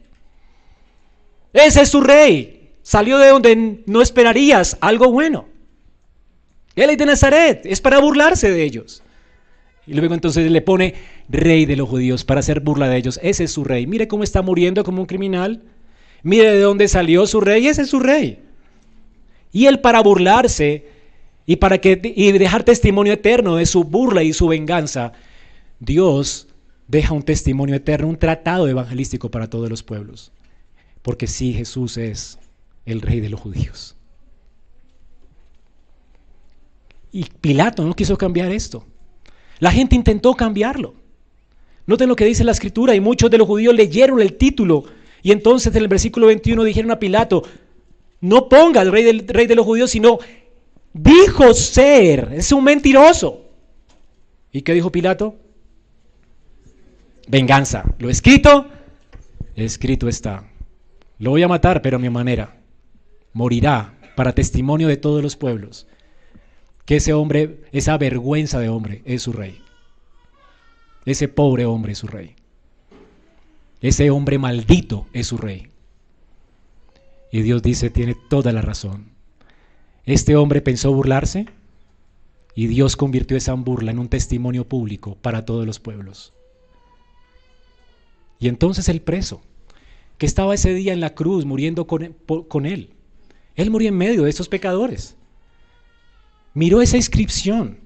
[1.53, 2.70] Ese es su rey.
[2.81, 5.44] Salió de donde no esperarías algo bueno.
[6.74, 9.03] Él es de Nazaret, es para burlarse de ellos.
[9.87, 10.94] Y luego entonces le pone
[11.29, 13.20] rey de los judíos para hacer burla de ellos.
[13.22, 13.87] Ese es su rey.
[13.87, 15.64] Mire cómo está muriendo como un criminal.
[16.22, 17.66] Mire de dónde salió su rey.
[17.66, 18.38] Ese es su rey.
[19.52, 20.86] Y él para burlarse
[21.46, 25.12] y para que y dejar testimonio eterno de su burla y su venganza,
[25.80, 26.46] Dios
[26.86, 30.32] deja un testimonio eterno, un tratado evangelístico para todos los pueblos.
[31.02, 32.38] Porque sí, Jesús es
[32.84, 33.96] el rey de los judíos.
[37.12, 38.84] Y Pilato no quiso cambiar esto.
[39.58, 40.94] La gente intentó cambiarlo.
[41.86, 44.84] Noten lo que dice la escritura y muchos de los judíos leyeron el título
[45.22, 47.42] y entonces en el versículo 21 dijeron a Pilato,
[48.20, 50.18] no ponga el rey, del, rey de los judíos, sino
[50.92, 53.46] dijo ser, es un mentiroso.
[54.52, 55.37] ¿Y qué dijo Pilato?
[57.28, 57.85] Venganza.
[57.98, 58.66] Lo escrito,
[59.54, 60.44] escrito está.
[61.18, 62.56] Lo voy a matar, pero a mi manera.
[63.33, 65.87] Morirá para testimonio de todos los pueblos
[66.85, 69.62] que ese hombre, esa vergüenza de hombre, es su rey.
[71.04, 72.35] Ese pobre hombre es su rey.
[73.80, 75.69] Ese hombre maldito es su rey.
[77.32, 79.12] Y Dios dice, tiene toda la razón.
[80.04, 81.46] Este hombre pensó burlarse
[82.54, 86.32] y Dios convirtió esa burla en un testimonio público para todos los pueblos.
[88.38, 89.42] Y entonces el preso,
[90.18, 92.16] que estaba ese día en la cruz muriendo con,
[92.48, 92.90] con él,
[93.54, 95.16] él murió en medio de esos pecadores
[96.54, 97.78] miró esa inscripción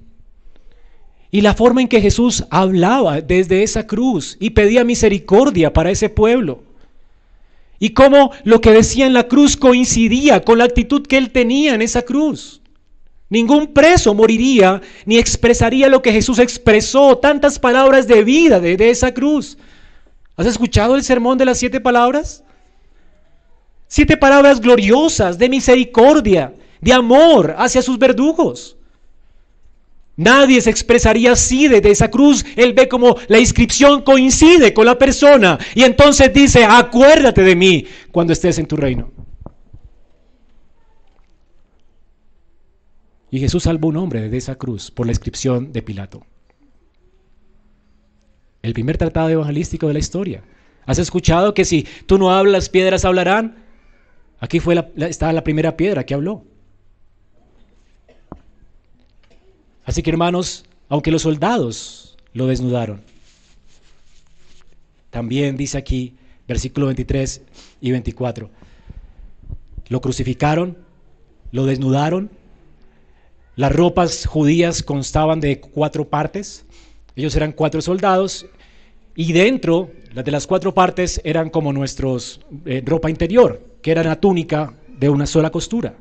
[1.31, 6.09] y la forma en que Jesús hablaba desde esa cruz y pedía misericordia para ese
[6.09, 6.63] pueblo.
[7.85, 11.75] Y cómo lo que decía en la cruz coincidía con la actitud que él tenía
[11.75, 12.63] en esa cruz.
[13.29, 19.13] Ningún preso moriría ni expresaría lo que Jesús expresó, tantas palabras de vida de, esa
[19.13, 19.59] cruz.
[20.35, 22.43] ¿Has escuchado el sermón de las siete palabras?
[23.87, 28.79] Siete palabras gloriosas de misericordia, de amor hacia sus verdugos.
[30.17, 32.45] Nadie se expresaría así desde esa cruz.
[32.57, 37.87] Él ve como la inscripción coincide con la persona y entonces dice, acuérdate de mí
[38.13, 39.11] cuando estés en tu reino.
[43.31, 46.25] Y Jesús salvó un hombre de esa cruz por la inscripción de Pilato.
[48.63, 50.45] El primer tratado evangelístico de la historia.
[50.87, 53.57] ¿Has escuchado que si tú no hablas, piedras hablarán?
[54.39, 56.45] Aquí fue estaba la primera piedra que habló.
[59.95, 63.03] Así que hermanos, aunque los soldados lo desnudaron,
[65.11, 66.17] también dice aquí,
[66.49, 67.43] versículo 23
[67.81, 68.51] y 24,
[69.87, 70.77] lo crucificaron,
[71.53, 72.29] lo desnudaron,
[73.55, 76.67] las ropas judías constaban de cuatro partes,
[77.15, 78.47] ellos eran cuatro soldados
[79.15, 84.03] y dentro las de las cuatro partes eran como nuestros eh, ropa interior, que era
[84.03, 85.95] la túnica de una sola costura.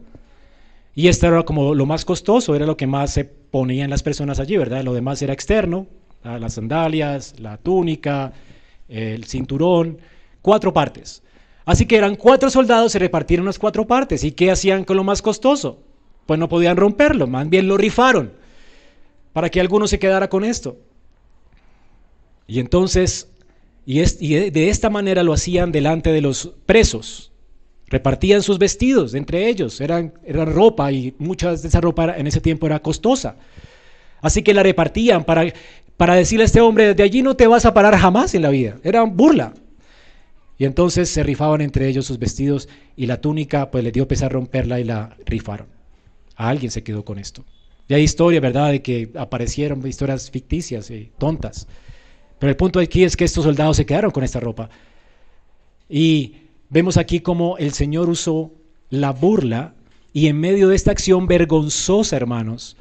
[0.95, 4.03] Y esto era como lo más costoso, era lo que más se ponía en las
[4.03, 4.83] personas allí, ¿verdad?
[4.83, 5.87] Lo demás era externo,
[6.23, 8.31] las sandalias, la túnica,
[8.87, 9.97] el cinturón,
[10.41, 11.23] cuatro partes.
[11.65, 14.23] Así que eran cuatro soldados, se repartieron las cuatro partes.
[14.23, 15.81] ¿Y qué hacían con lo más costoso?
[16.25, 18.33] Pues no podían romperlo, más bien lo rifaron,
[19.33, 20.77] para que alguno se quedara con esto.
[22.47, 23.29] Y entonces,
[23.85, 27.32] y, de esta manera lo hacían delante de los presos,
[27.87, 32.65] Repartían sus vestidos entre ellos, eran, ropa y mucha de esa ropa en ese tiempo
[32.65, 33.35] era costosa.
[34.21, 35.53] Así que la repartían para,
[35.97, 38.49] para decirle a este hombre, de allí no te vas a parar jamás en la
[38.49, 38.77] vida.
[38.83, 39.53] Era burla.
[40.57, 44.31] Y entonces se rifaban entre ellos sus vestidos y la túnica, pues le dio pesar
[44.31, 45.67] romperla y la rifaron.
[46.35, 47.43] A alguien se quedó con esto.
[47.87, 51.67] Y hay historia, ¿verdad?, de que aparecieron historias ficticias y tontas.
[52.39, 54.69] Pero el punto aquí es que estos soldados se quedaron con esta ropa.
[55.89, 56.35] Y
[56.73, 58.51] Vemos aquí cómo el Señor usó
[58.89, 59.75] la burla
[60.11, 62.77] y en medio de esta acción vergonzosa, hermanos,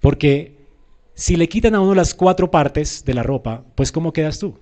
[0.00, 0.56] porque
[1.14, 4.56] si le quitan a uno las cuatro partes de la ropa, pues ¿cómo quedas tú?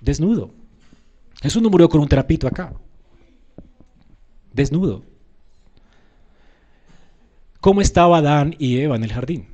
[0.00, 0.52] Desnudo.
[1.42, 2.74] Jesús no murió con un trapito acá.
[4.52, 5.02] Desnudo.
[7.60, 9.48] ¿Cómo estaba Adán y Eva en el jardín?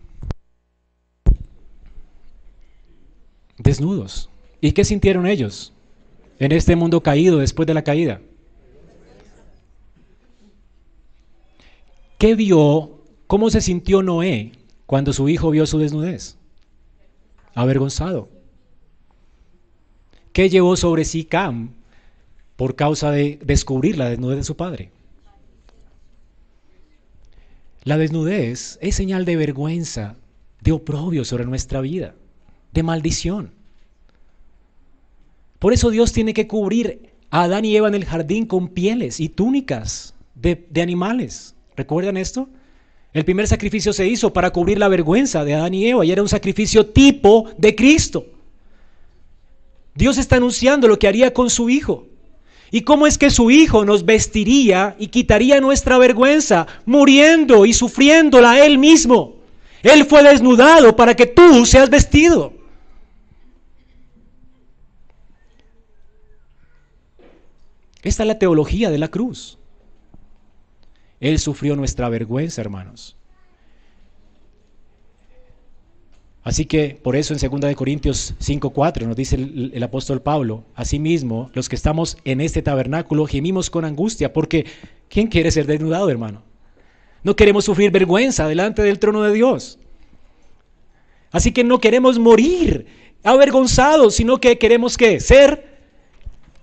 [3.56, 4.28] Desnudos.
[4.60, 5.72] ¿Y qué sintieron ellos?
[6.38, 8.20] En este mundo caído después de la caída?
[12.18, 13.02] ¿Qué vio?
[13.26, 14.52] ¿Cómo se sintió Noé
[14.86, 16.38] cuando su hijo vio su desnudez?
[17.54, 18.28] Avergonzado.
[20.32, 21.70] ¿Qué llevó sobre sí Cam
[22.56, 24.90] por causa de descubrir la desnudez de su padre?
[27.84, 30.16] La desnudez es señal de vergüenza,
[30.60, 32.14] de oprobio sobre nuestra vida,
[32.72, 33.55] de maldición.
[35.66, 39.18] Por eso Dios tiene que cubrir a Adán y Eva en el jardín con pieles
[39.18, 41.56] y túnicas de, animales.
[41.74, 42.48] ¿Recuerdan esto?
[43.12, 46.22] El primer sacrificio se hizo para cubrir la vergüenza de Adán y Eva y era
[46.22, 48.26] un sacrificio tipo de Cristo.
[49.96, 52.06] Dios está anunciando lo que haría con su Hijo.
[52.70, 58.64] ¿Y cómo es que su Hijo nos vestiría y quitaría nuestra vergüenza, muriendo y sufriéndola
[58.64, 59.34] Él mismo?
[59.82, 62.55] Él fue desnudado para que tú seas vestido.
[68.06, 69.58] Esta es la teología de la cruz.
[71.18, 73.16] Él sufrió nuestra vergüenza, hermanos.
[76.44, 81.68] Así que por eso en 2 Corintios 5:4 nos dice el, apóstol Pablo, asimismo, los
[81.68, 84.66] que estamos en este tabernáculo gemimos con angustia, porque
[85.08, 86.44] ¿quién quiere ser desnudado, hermano?
[87.24, 89.80] No queremos sufrir vergüenza delante del trono de Dios.
[91.32, 92.86] Así que no queremos morir
[93.24, 95.75] avergonzados, sino que queremos que ser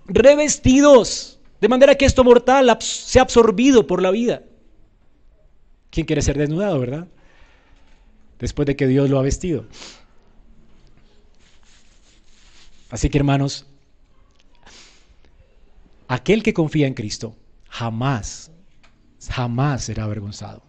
[0.06, 4.44] revestidos, de manera que esto mortal sea absorbido por la vida.
[5.90, 7.08] ¿Quién quiere ser desnudado, verdad?
[8.40, 9.66] Después de que Dios lo ha vestido.
[12.90, 13.66] Así que hermanos,
[16.08, 17.36] aquel que confía en Cristo
[17.70, 18.52] jamás,
[19.28, 20.64] jamás será avergonzado.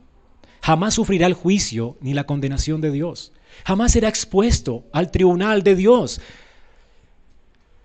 [0.63, 3.33] Jamás sufrirá el juicio ni la condenación de Dios.
[3.67, 6.21] Jamás será expuesto al tribunal de Dios.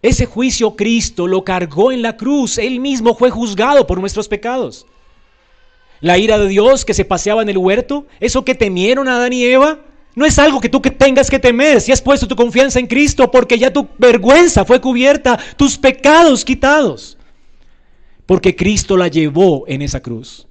[0.02, 2.58] Ese juicio Cristo lo cargó en la cruz.
[2.58, 4.86] Él mismo fue juzgado por nuestros pecados.
[6.02, 9.44] La ira de Dios que se paseaba en el huerto, eso que temieron Adán y
[9.44, 9.80] Eva,
[10.16, 12.88] no es algo que tú que tengas que temer si has puesto tu confianza en
[12.88, 17.18] Cristo, porque ya tu vergüenza fue cubierta, tus pecados quitados.
[18.26, 20.48] Porque Cristo la llevó en esa cruz.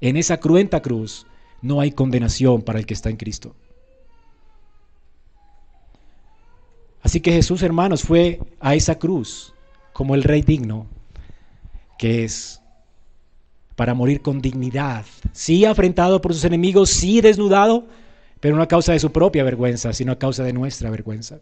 [0.00, 1.26] En esa cruenta cruz
[1.62, 3.54] no hay condenación para el que está en Cristo.
[7.12, 9.52] Así que Jesús, hermanos, fue a esa cruz
[9.92, 10.86] como el rey digno
[11.98, 12.62] que es
[13.76, 17.86] para morir con dignidad, sí afrentado por sus enemigos, sí desnudado,
[18.40, 21.40] pero no a causa de su propia vergüenza, sino a causa de nuestra vergüenza.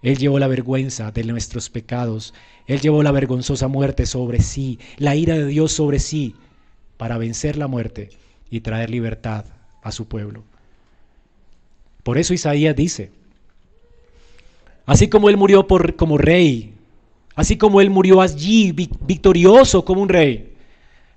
[0.00, 2.34] Él llevó la vergüenza de nuestros pecados,
[2.68, 6.36] Él llevó la vergonzosa muerte sobre sí, la ira de Dios sobre sí,
[6.98, 8.10] para vencer la muerte
[8.48, 9.46] y traer libertad
[9.82, 10.44] a su pueblo.
[12.04, 13.10] Por eso Isaías dice,
[14.86, 15.66] Así como Él murió
[15.96, 16.74] como rey,
[17.34, 20.54] así como Él murió allí victorioso como un rey,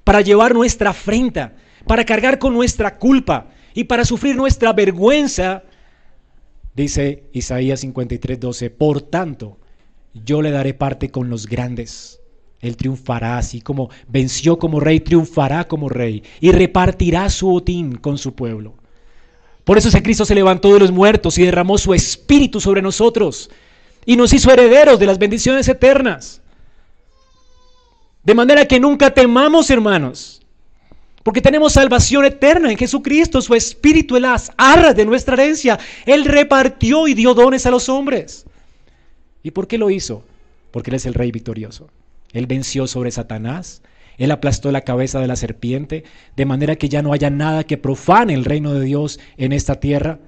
[0.03, 1.53] para llevar nuestra afrenta,
[1.85, 5.63] para cargar con nuestra culpa y para sufrir nuestra vergüenza,
[6.75, 9.57] dice Isaías 53, 12, por tanto,
[10.13, 12.21] yo le daré parte con los grandes.
[12.59, 18.17] Él triunfará así como venció como rey, triunfará como rey y repartirá su botín con
[18.17, 18.76] su pueblo.
[19.67, 23.49] Por eso ese Cristo se levantó de los muertos y derramó su espíritu sobre nosotros
[24.05, 26.41] y nos hizo herederos de las bendiciones eternas.
[28.23, 30.41] De manera que nunca temamos, hermanos,
[31.21, 35.77] porque tenemos salvación eterna en Jesucristo, su espíritu en las arras de nuestra herencia.
[36.05, 38.45] Él repartió y dio dones a los hombres.
[39.43, 40.23] ¿Y por qué lo hizo?
[40.71, 41.89] Porque Él es el rey victorioso.
[42.31, 43.81] Él venció sobre Satanás,
[44.17, 46.03] él aplastó la cabeza de la serpiente,
[46.35, 49.79] de manera que ya no haya nada que profane el reino de Dios en esta
[49.79, 50.19] tierra.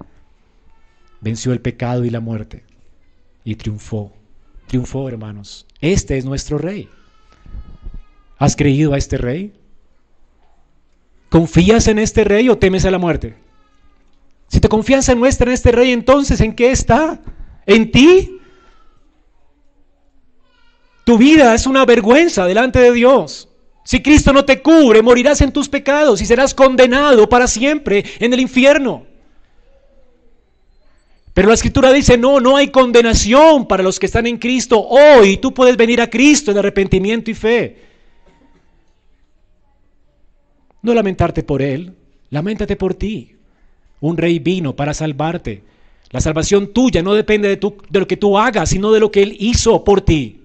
[1.20, 2.64] Venció el pecado y la muerte
[3.44, 4.12] y triunfó.
[4.68, 5.66] Triunfó, hermanos.
[5.80, 6.88] Este es nuestro rey.
[8.38, 9.52] ¿Has creído a este rey?
[11.28, 13.36] ¿Confías en este rey o temes a la muerte?
[14.48, 17.20] Si te confianza nuestra en este rey, entonces ¿en qué está?
[17.66, 18.38] ¿En ti?
[21.04, 23.49] Tu vida es una vergüenza delante de Dios.
[23.90, 28.32] Si Cristo no te cubre, morirás en tus pecados y serás condenado para siempre en
[28.32, 29.04] el infierno.
[31.34, 34.80] Pero la escritura dice, no, no hay condenación para los que están en Cristo.
[34.80, 37.78] Hoy tú puedes venir a Cristo en arrepentimiento y fe.
[40.82, 41.92] No lamentarte por Él,
[42.30, 43.34] lamentate por ti.
[43.98, 45.64] Un rey vino para salvarte.
[46.10, 49.24] La salvación tuya no depende de, de lo que tú hagas, sino de lo que
[49.24, 50.39] Él hizo por ti.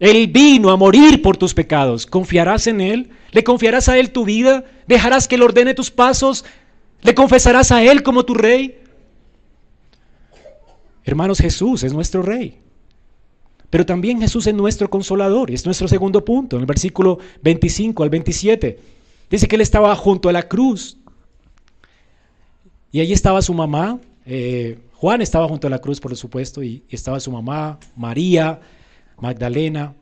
[0.00, 2.06] Él vino a morir por tus pecados.
[2.06, 3.10] ¿Confiarás en Él?
[3.32, 4.64] ¿Le confiarás a Él tu vida?
[4.86, 6.44] ¿Dejarás que Él ordene tus pasos?
[7.02, 8.78] ¿Le confesarás a Él como tu rey?
[11.04, 12.58] Hermanos, Jesús es nuestro rey.
[13.70, 15.50] Pero también Jesús es nuestro consolador.
[15.50, 18.78] Y es nuestro segundo punto, en el versículo 25 al 27.
[19.30, 20.96] Dice que Él estaba junto a la cruz.
[22.92, 23.98] Y allí estaba su mamá.
[24.26, 26.62] Eh, Juan estaba junto a la cruz, por supuesto.
[26.62, 28.60] Y, y estaba su mamá, María,
[29.20, 29.94] Magdalena,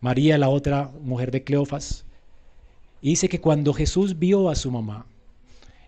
[0.00, 2.04] María, la otra mujer de Cleofas.
[3.02, 5.06] Dice que cuando Jesús vio a su mamá,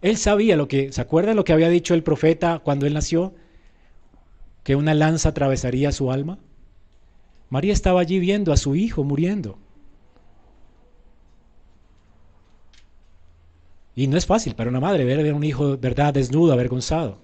[0.01, 3.35] él sabía lo que, ¿se acuerdan lo que había dicho el profeta cuando él nació?
[4.65, 6.39] Que una lanza atravesaría su alma.
[7.51, 9.59] María estaba allí viendo a su hijo muriendo.
[13.95, 17.19] Y no es fácil para una madre ver a un hijo, verdad, desnudo, avergonzado,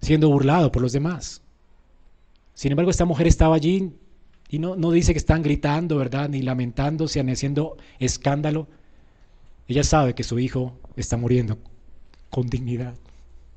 [0.00, 1.41] siendo burlado por los demás.
[2.62, 3.90] Sin embargo, esta mujer estaba allí
[4.48, 6.28] y no, no dice que están gritando, ¿verdad?
[6.28, 8.68] Ni lamentándose, ni haciendo escándalo.
[9.66, 11.58] Ella sabe que su hijo está muriendo
[12.30, 12.94] con dignidad.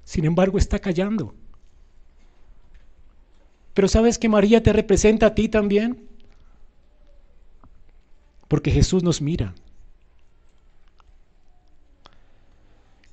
[0.05, 1.35] Sin embargo, está callando.
[3.75, 6.09] Pero ¿sabes que María te representa a ti también?
[8.47, 9.53] Porque Jesús nos mira.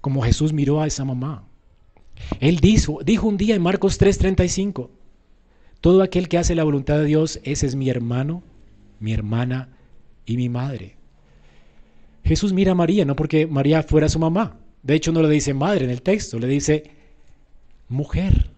[0.01, 1.45] como Jesús miró a esa mamá.
[2.41, 4.89] Él dijo, dijo un día en Marcos 3:35,
[5.83, 8.45] todo aquel que hace la voluntad de Dios, ese es mi hermano,
[9.01, 9.69] mi hermana
[10.25, 10.95] y mi madre.
[12.25, 14.57] Jesús mira a María, no porque María fuera su mamá.
[14.85, 16.85] De hecho, no le dice madre en el texto, le dice
[17.89, 18.49] mujer.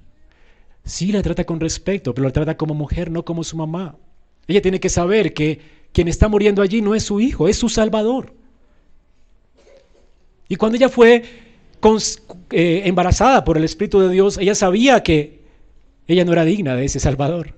[0.84, 3.96] Sí la trata con respeto, pero la trata como mujer, no como su mamá.
[4.46, 5.60] Ella tiene que saber que
[5.92, 8.34] quien está muriendo allí no es su hijo, es su salvador.
[10.46, 11.22] Y cuando ella fue
[12.50, 15.43] eh, embarazada por el Espíritu de Dios, ella sabía que
[16.06, 17.54] ella no era digna de ese salvador.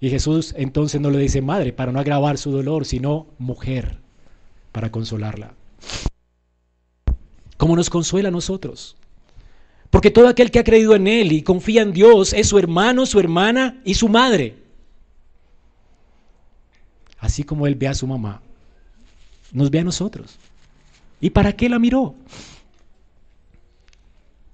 [0.00, 3.98] Y Jesús entonces no le dice madre para no agravar su dolor, sino mujer
[4.72, 5.54] para consolarla.
[7.56, 8.96] Como nos consuela a nosotros.
[9.90, 13.06] Porque todo aquel que ha creído en Él y confía en Dios es su hermano,
[13.06, 14.56] su hermana y su madre.
[17.18, 18.40] Así como Él ve a su mamá,
[19.52, 20.38] nos ve a nosotros.
[21.20, 22.16] ¿Y para qué la miró?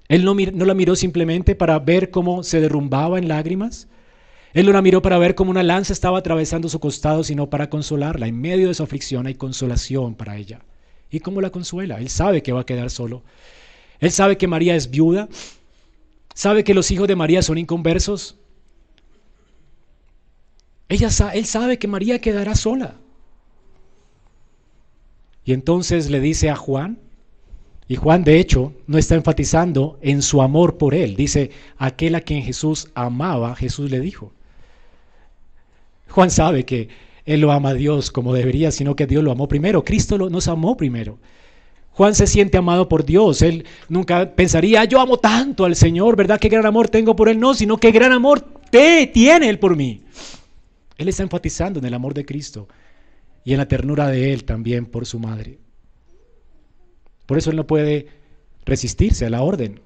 [0.09, 3.89] Él no, la miró simplemente para ver cómo se derrumbaba en lágrimas.
[4.55, 7.69] Él no la miró para ver cómo una lanza estaba atravesando su costado, sino para
[7.69, 8.27] consolarla.
[8.27, 10.61] En medio de su aflicción hay consolación para ella.
[11.11, 11.99] ¿Y cómo la consuela?
[11.99, 13.23] Él sabe que va a quedar solo.
[14.01, 15.29] Él sabe que María es viuda.
[16.35, 18.37] Sabe que los hijos de María son inconversos.
[20.89, 22.97] Ella, él sabe que María quedará sola.
[25.45, 26.99] Y entonces le dice a Juan,
[27.89, 32.21] y Juan de hecho no está enfatizando en su amor por él, dice, aquel a
[32.21, 34.33] quien Jesús amaba, Jesús le dijo.
[36.11, 36.89] Juan sabe que
[37.25, 40.49] él lo ama a Dios como debería, sino que Dios lo amó primero, Cristo nos
[40.49, 41.19] amó primero.
[41.93, 43.43] Juan se siente amado por Dios.
[43.43, 46.39] Él nunca pensaría, yo amo tanto al Señor, ¿verdad?
[46.39, 47.41] Qué gran amor tengo por Él.
[47.41, 50.03] No, sino qué gran amor te tiene Él por mí.
[50.97, 52.69] Él está enfatizando en el amor de Cristo
[53.45, 55.59] y en la ternura de Él también por su madre.
[57.29, 58.07] Por eso Él no puede
[58.65, 59.81] resistirse a la orden.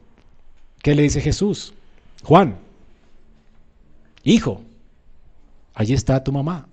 [0.81, 1.75] ¿Qué le dice Jesús?
[2.23, 2.57] Juan,
[4.23, 4.63] hijo,
[5.75, 6.69] allí está tu mamá.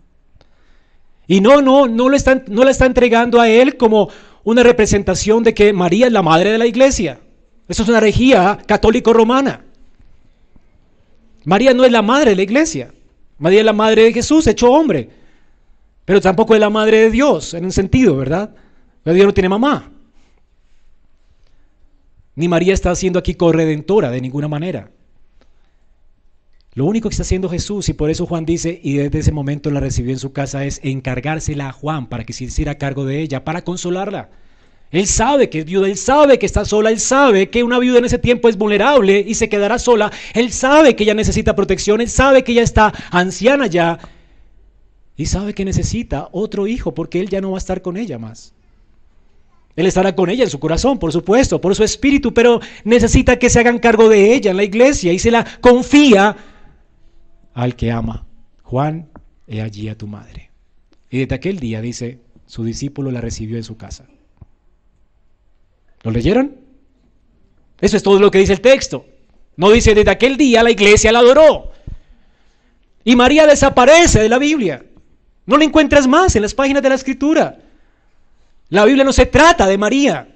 [1.26, 2.18] Y no, no, no, la
[2.72, 4.10] está entregando a Él como
[4.44, 7.20] una representación de que María es la madre de la iglesia.
[7.68, 9.66] Eso es una herejía católico-romana.
[11.46, 12.94] María no es la madre de la iglesia.
[13.40, 15.10] María es la madre de Jesús, hecho hombre.
[16.06, 18.52] Pero tampoco es la madre de Dios, en un sentido, ¿verdad?
[19.04, 19.94] Dios no tiene mamá.
[22.40, 24.92] Ni María está siendo aquí corredentora de ninguna manera.
[26.74, 29.70] Lo único que está haciendo Jesús, y por eso Juan dice, y desde ese momento
[29.72, 33.20] la recibió en su casa, es encargársela a Juan para que se hiciera cargo de
[33.20, 34.30] ella, para consolarla.
[34.90, 38.00] Él sabe que es viuda, él sabe que está sola, él sabe que una viuda
[38.00, 42.00] en ese tiempo es vulnerable y se quedará sola, él sabe que ella necesita protección,
[42.00, 44.00] él sabe que ella está anciana ya
[45.18, 48.18] y sabe que necesita otro hijo porque él ya no va a estar con ella
[48.18, 48.54] más.
[49.76, 53.50] Él estará con ella en su corazón, por supuesto, por su espíritu, pero necesita que
[53.50, 56.36] se hagan cargo de ella en la iglesia y se la confía
[57.54, 58.26] al que ama.
[58.64, 59.10] Juan,
[59.48, 60.52] he allí a tu madre.
[61.10, 64.06] Y desde aquel día, dice, su discípulo la recibió en su casa.
[66.04, 66.56] ¿Lo leyeron?
[67.82, 69.06] Eso es todo lo que dice el texto.
[69.56, 71.72] No dice, desde aquel día la iglesia la adoró.
[73.04, 74.86] Y María desaparece de la Biblia.
[75.46, 77.60] No la encuentras más en las páginas de la Escritura.
[78.70, 80.28] La Biblia no se trata de María.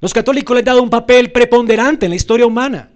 [0.00, 2.90] Los católicos le han dado un papel preponderante en la historia humana.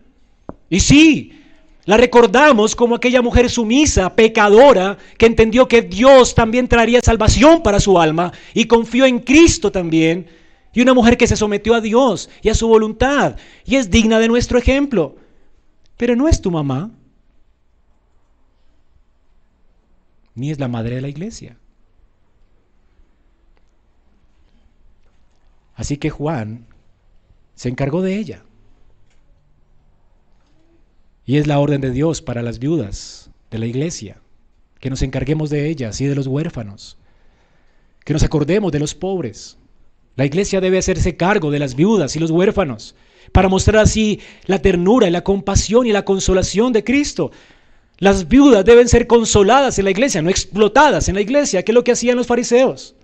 [0.70, 1.42] Y sí,
[1.84, 7.80] la recordamos como aquella mujer sumisa, pecadora, que entendió que Dios también traería salvación para
[7.80, 10.28] su alma y confió en Cristo también.
[10.72, 14.20] Y una mujer que se sometió a Dios y a su voluntad y es digna
[14.20, 15.16] de nuestro ejemplo.
[15.96, 16.90] Pero no es tu mamá,
[20.34, 21.58] ni es la madre de la iglesia.
[25.74, 26.66] Así que Juan
[27.54, 28.44] se encargó de ella.
[31.24, 34.20] Y es la orden de Dios para las viudas de la iglesia,
[34.80, 36.98] que nos encarguemos de ellas y de los huérfanos,
[38.04, 39.56] que nos acordemos de los pobres.
[40.16, 42.96] La iglesia debe hacerse cargo de las viudas y los huérfanos,
[43.30, 47.30] para mostrar así la ternura y la compasión y la consolación de Cristo.
[47.98, 51.74] Las viudas deben ser consoladas en la iglesia, no explotadas en la iglesia, que es
[51.74, 52.96] lo que hacían los fariseos.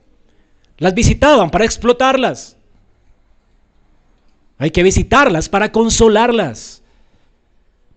[0.76, 2.57] Las visitaban para explotarlas.
[4.58, 6.82] Hay que visitarlas para consolarlas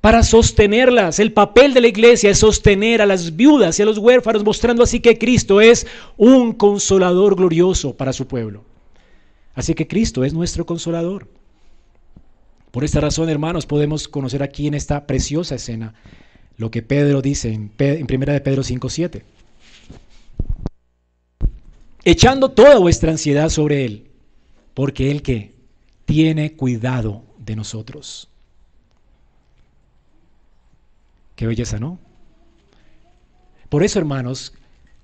[0.02, 1.20] para sostenerlas.
[1.20, 4.84] El papel de la iglesia es sostener a las viudas y a los huérfanos, mostrando
[4.84, 5.86] así que Cristo es
[6.18, 8.66] un consolador glorioso para su pueblo.
[9.54, 11.28] Así que Cristo es nuestro consolador.
[12.72, 15.94] Por esta razón, hermanos, podemos conocer aquí en esta preciosa escena
[16.58, 19.22] lo que Pedro dice en, en 1 de Pedro 5.7.
[22.04, 24.08] Echando toda vuestra ansiedad sobre Él,
[24.74, 25.51] porque Él que
[26.12, 28.28] tiene cuidado de nosotros.
[31.38, 32.00] Qué belleza, ¿no?
[33.70, 34.52] Por eso, hermanos,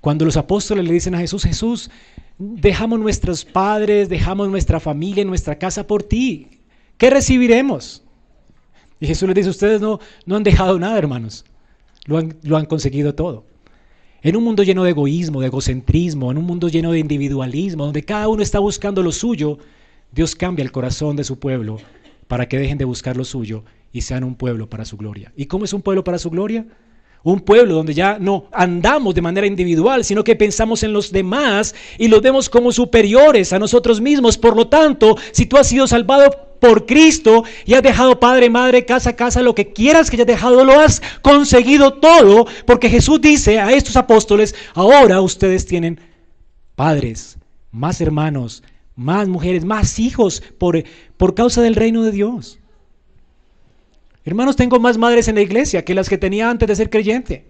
[0.02, 1.90] cuando los apóstoles le dicen a Jesús, Jesús,
[2.38, 6.50] dejamos nuestros padres, dejamos nuestra familia, nuestra casa por ti,
[6.98, 8.04] ¿qué recibiremos?
[9.00, 11.46] Y Jesús les dice, ustedes no, no han dejado nada, hermanos,
[12.04, 13.46] lo han, lo han conseguido todo.
[14.24, 18.04] En un mundo lleno de egoísmo, de egocentrismo, en un mundo lleno de individualismo, donde
[18.04, 19.58] cada uno está buscando lo suyo,
[20.12, 21.78] Dios cambia el corazón de su pueblo
[22.28, 25.32] para que dejen de buscar lo suyo y sean un pueblo para su gloria.
[25.36, 26.66] ¿Y cómo es un pueblo para su gloria?
[27.24, 31.76] Un pueblo donde ya no andamos de manera individual, sino que pensamos en los demás
[31.98, 34.38] y los vemos como superiores a nosotros mismos.
[34.38, 38.86] Por lo tanto, si tú has sido salvado por Cristo y has dejado padre, madre,
[38.86, 43.60] casa, casa, lo que quieras que hayas dejado, lo has conseguido todo, porque Jesús dice
[43.60, 46.00] a estos apóstoles, ahora ustedes tienen
[46.76, 47.38] padres,
[47.72, 48.64] más hermanos,
[48.98, 50.84] más mujeres, más hijos por,
[51.16, 52.60] por causa del reino de Dios.
[54.26, 57.46] Hermanos, tengo más madres en la iglesia que las que tenía antes de ser creyente.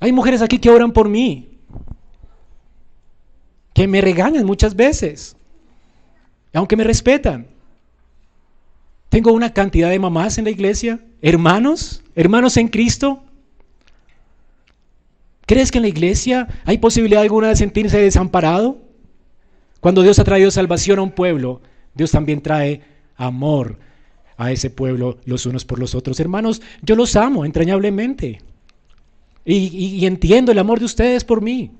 [0.00, 1.48] Hay mujeres aquí que oran por mí,
[3.72, 5.36] que me regañan muchas veces,
[6.52, 7.46] aunque me respetan.
[9.08, 13.22] Tengo una cantidad de mamás en la iglesia, hermanos, hermanos en Cristo.
[15.46, 18.85] ¿Crees que en la iglesia hay posibilidad alguna de sentirse desamparado?
[19.80, 21.60] Cuando Dios ha traído salvación a un pueblo,
[21.94, 22.82] Dios también trae
[23.16, 23.78] amor
[24.36, 26.20] a ese pueblo los unos por los otros.
[26.20, 28.40] Hermanos, yo los amo entrañablemente.
[29.44, 31.70] Y, entiendo el amor de ustedes por mí.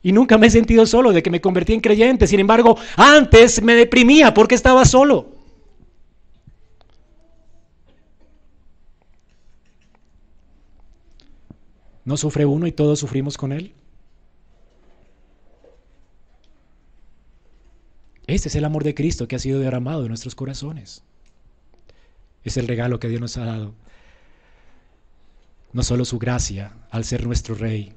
[0.00, 2.26] Y nunca me he sentido solo de que me convertí en creyente.
[2.28, 5.26] Sin embargo, antes me deprimía porque estaba solo.
[12.04, 13.72] ¿No sufre uno y todos sufrimos con él?
[18.28, 21.02] Este es el amor de Cristo que ha sido derramado en nuestros corazones.
[22.44, 23.74] Es el regalo que Dios nos ha dado.
[25.72, 27.94] No solo su gracia al ser nuestro Rey,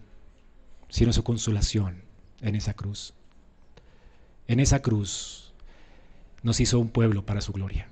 [0.88, 2.04] sino su consolación
[2.40, 3.14] en esa cruz.
[4.48, 5.52] En esa cruz
[6.44, 7.90] nos hizo un pueblo para su gloria.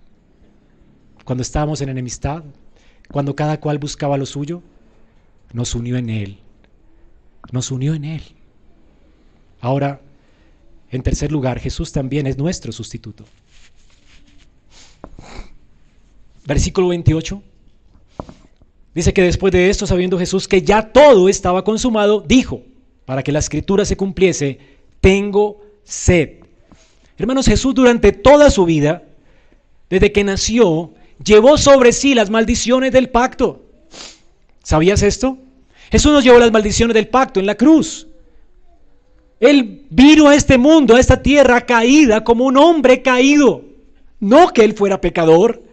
[1.26, 2.46] Cuando estábamos en enemistad,
[3.12, 4.64] cuando cada cual buscaba lo suyo,
[5.52, 6.40] nos unió en Él.
[7.52, 8.24] Nos unió en Él.
[9.60, 10.00] Ahora,
[10.92, 13.26] en tercer lugar, Jesús también es nuestro sustituto.
[16.46, 17.44] Versículo 28.
[18.96, 22.64] Dice que después de esto, sabiendo Jesús que ya todo estaba consumado, dijo,
[23.06, 24.60] para que la escritura se cumpliese,
[25.00, 26.40] tengo sed.
[27.18, 29.04] Hermanos, Jesús durante toda su vida,
[29.90, 33.64] desde que nació, llevó sobre sí las maldiciones del pacto.
[34.64, 35.38] ¿Sabías esto?
[35.92, 38.08] Jesús nos llevó las maldiciones del pacto en la cruz.
[39.40, 43.64] Él vino a este mundo, a esta tierra caída, como un hombre caído.
[44.20, 45.64] No que él fuera pecador,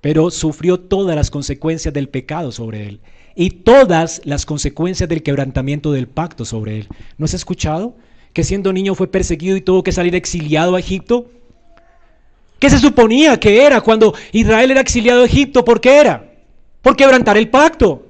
[0.00, 3.00] pero sufrió todas las consecuencias del pecado sobre él
[3.34, 6.88] y todas las consecuencias del quebrantamiento del pacto sobre él.
[7.16, 7.94] ¿No has escuchado
[8.32, 11.30] que siendo niño fue perseguido y tuvo que salir exiliado a Egipto?
[12.58, 15.64] ¿Qué se suponía que era cuando Israel era exiliado a Egipto?
[15.64, 16.30] ¿Por qué era?
[16.82, 18.06] Por quebrantar el pacto.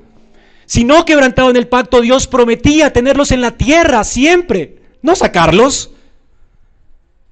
[0.71, 5.91] Si no quebrantaban el pacto, Dios prometía tenerlos en la tierra siempre, no sacarlos.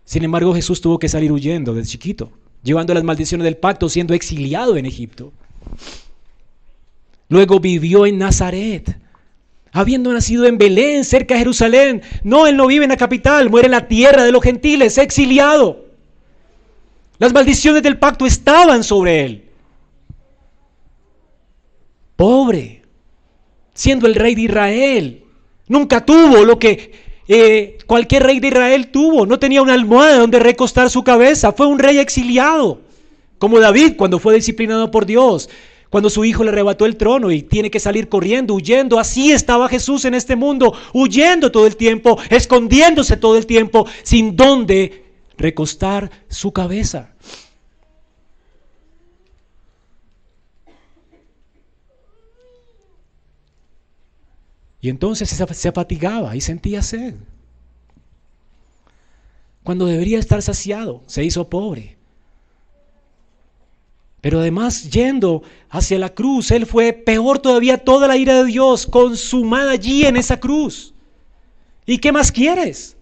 [0.04, 2.32] Sin embargo, Jesús tuvo que salir huyendo desde chiquito
[2.62, 5.32] llevando las maldiciones del pacto, siendo exiliado en Egipto.
[7.28, 8.96] Luego vivió en Nazaret,
[9.72, 12.02] habiendo nacido en Belén, cerca de Jerusalén.
[12.22, 15.86] No, él no vive en la capital, muere en la tierra de los gentiles, exiliado.
[17.18, 19.44] Las maldiciones del pacto estaban sobre él.
[22.16, 22.77] Pobre,
[23.78, 25.22] siendo el rey de Israel,
[25.68, 26.90] nunca tuvo lo que
[27.28, 29.24] eh, cualquier rey de Israel tuvo.
[29.24, 31.52] No tenía una almohada donde recostar su cabeza.
[31.52, 32.80] Fue un rey exiliado,
[33.38, 35.48] como David cuando fue disciplinado por Dios,
[35.90, 38.98] cuando su hijo le arrebató el trono y tiene que salir corriendo, huyendo.
[38.98, 44.34] Así estaba Jesús en este mundo, huyendo todo el tiempo, escondiéndose todo el tiempo, sin
[44.34, 45.04] dónde
[45.36, 47.10] recostar su cabeza.
[54.80, 57.14] Y entonces se fatigaba y sentía sed.
[59.64, 61.98] Cuando debería estar saciado, se hizo pobre.
[64.20, 68.86] Pero además, yendo hacia la cruz, Él fue peor todavía toda la ira de Dios
[68.86, 70.94] consumada allí en esa cruz.
[71.86, 72.96] ¿Y qué más quieres?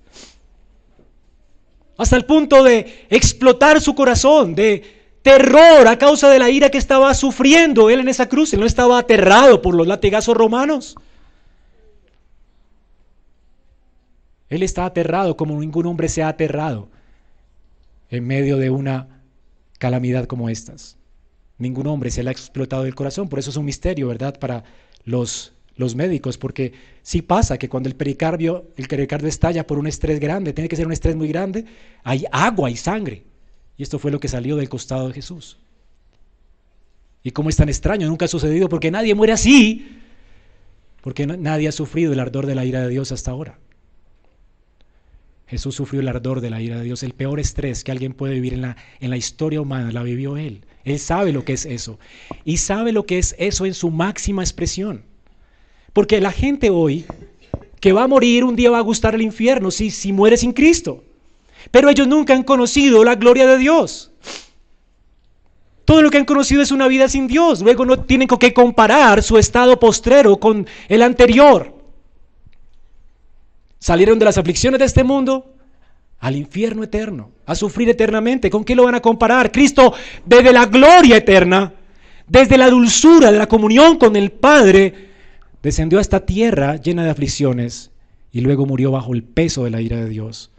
[1.97, 4.83] Hasta el punto de explotar su corazón, de
[5.23, 8.53] terror a causa de la ira que estaba sufriendo Él en esa cruz.
[8.53, 10.97] Él no estaba aterrado por los latigazos romanos.
[14.49, 16.89] Él está aterrado como ningún hombre se ha aterrado
[18.11, 19.23] en medio de una
[19.79, 20.97] calamidad como estas.
[21.59, 24.39] Ningún hombre se le ha explotado el corazón, por eso es un misterio, ¿verdad?
[24.39, 24.65] Para
[25.05, 26.73] los, los médicos, porque
[27.03, 30.77] sí pasa que cuando el pericardio, el pericardio estalla por un estrés grande, tiene que
[30.77, 31.65] ser un estrés muy grande,
[32.05, 33.25] hay agua y sangre.
[33.77, 35.59] Y esto fue lo que salió del costado de Jesús.
[37.23, 39.99] Y como es tan extraño, nunca ha sucedido porque nadie muere así,
[41.01, 43.59] porque nadie ha sufrido el ardor de la ira de Dios hasta ahora.
[45.47, 48.35] Jesús sufrió el ardor de la ira de Dios, el peor estrés que alguien puede
[48.35, 50.65] vivir en la, en la historia humana, la vivió Él.
[50.85, 51.99] Él sabe lo que es eso.
[52.45, 55.03] Y sabe lo que es eso en su máxima expresión.
[55.93, 57.05] Porque la gente hoy
[57.81, 60.53] que va a morir un día va a gustar el infierno si, si muere sin
[60.53, 61.05] Cristo.
[61.71, 64.11] Pero ellos nunca han conocido la gloria de Dios.
[65.85, 67.63] Todo lo que han conocido es una vida sin Dios.
[67.63, 71.76] Luego no tienen con qué comparar su estado postrero con el anterior.
[73.79, 75.55] Salieron de las aflicciones de este mundo
[76.19, 78.51] al infierno eterno, a sufrir eternamente.
[78.51, 79.53] ¿Con qué lo van a comparar?
[79.53, 81.75] Cristo desde la gloria eterna,
[82.27, 85.11] desde la dulzura de la comunión con el Padre,
[85.63, 87.91] descendió a esta tierra llena de aflicciones
[88.33, 90.51] y luego murió bajo el peso de la ira de Dios.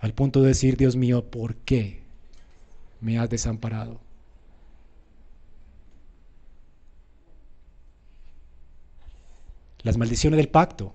[0.00, 2.02] Al punto de decir, Dios mío, ¿por qué
[3.00, 4.00] me has desamparado?
[9.82, 10.92] Las maldiciones del pacto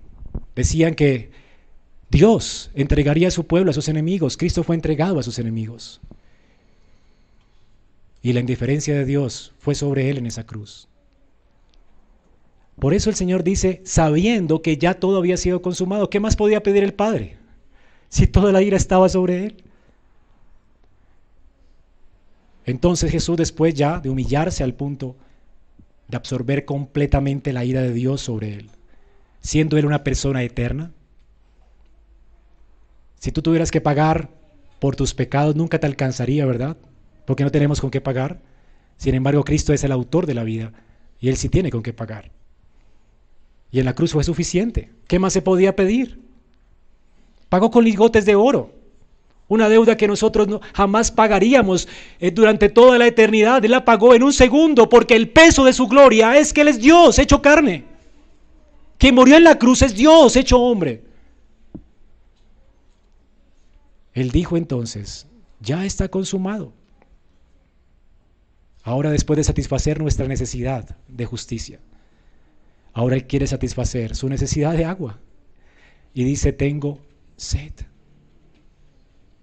[0.54, 1.30] Decían que
[2.10, 4.36] Dios entregaría a su pueblo a sus enemigos.
[4.36, 6.00] Cristo fue entregado a sus enemigos.
[8.22, 10.88] Y la indiferencia de Dios fue sobre él en esa cruz.
[12.78, 16.62] Por eso el Señor dice, sabiendo que ya todo había sido consumado, ¿qué más podía
[16.62, 17.36] pedir el Padre?
[18.08, 19.64] Si toda la ira estaba sobre él.
[22.64, 25.16] Entonces Jesús después ya de humillarse al punto
[26.08, 28.70] de absorber completamente la ira de Dios sobre él,
[29.42, 30.92] siendo Él una persona eterna?
[33.18, 34.30] Si tú tuvieras que pagar
[34.80, 36.76] por tus pecados, nunca te alcanzaría, ¿verdad?
[37.26, 38.40] Porque no tenemos con qué pagar.
[38.96, 40.72] Sin embargo, Cristo es el autor de la vida
[41.20, 42.32] y Él sí tiene con qué pagar.
[43.70, 44.90] Y en la cruz fue suficiente.
[45.06, 46.20] ¿Qué más se podía pedir?
[47.48, 48.74] Pagó con ligotes de oro.
[49.48, 51.86] Una deuda que nosotros no, jamás pagaríamos
[52.18, 53.64] eh, durante toda la eternidad.
[53.64, 56.68] Él la pagó en un segundo porque el peso de su gloria es que Él
[56.68, 57.91] es Dios hecho carne.
[59.02, 61.02] Quien murió en la cruz es Dios hecho hombre.
[64.14, 65.26] Él dijo entonces,
[65.58, 66.72] ya está consumado.
[68.84, 71.80] Ahora después de satisfacer nuestra necesidad de justicia,
[72.92, 75.18] ahora Él quiere satisfacer su necesidad de agua.
[76.14, 77.00] Y dice, tengo
[77.36, 77.72] sed.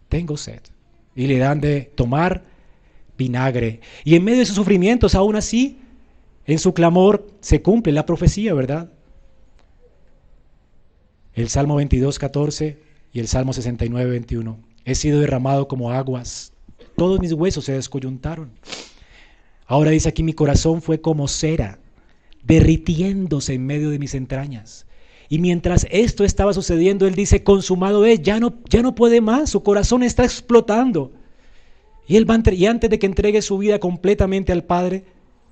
[0.07, 0.62] Tengo sed.
[1.18, 2.45] Y le dan de tomar
[3.18, 3.82] vinagre.
[4.05, 5.80] Y en medio de sus sufrimientos, aún así,
[6.45, 8.89] en su clamor se cumple la profecía, ¿verdad?
[11.40, 12.78] El Salmo 22, 14
[13.14, 14.60] y el Salmo 69, 21.
[14.84, 16.52] He sido derramado como aguas.
[16.98, 18.52] Todos mis huesos se descoyuntaron.
[19.66, 21.80] Ahora dice aquí, mi corazón fue como cera,
[22.44, 24.86] derritiéndose en medio de mis entrañas.
[25.30, 29.50] Y mientras esto estaba sucediendo, él dice, consumado es, ya no, ya no puede más,
[29.50, 31.14] su corazón está explotando.
[32.06, 35.06] Y él va y antes de que entregue su vida completamente al Padre,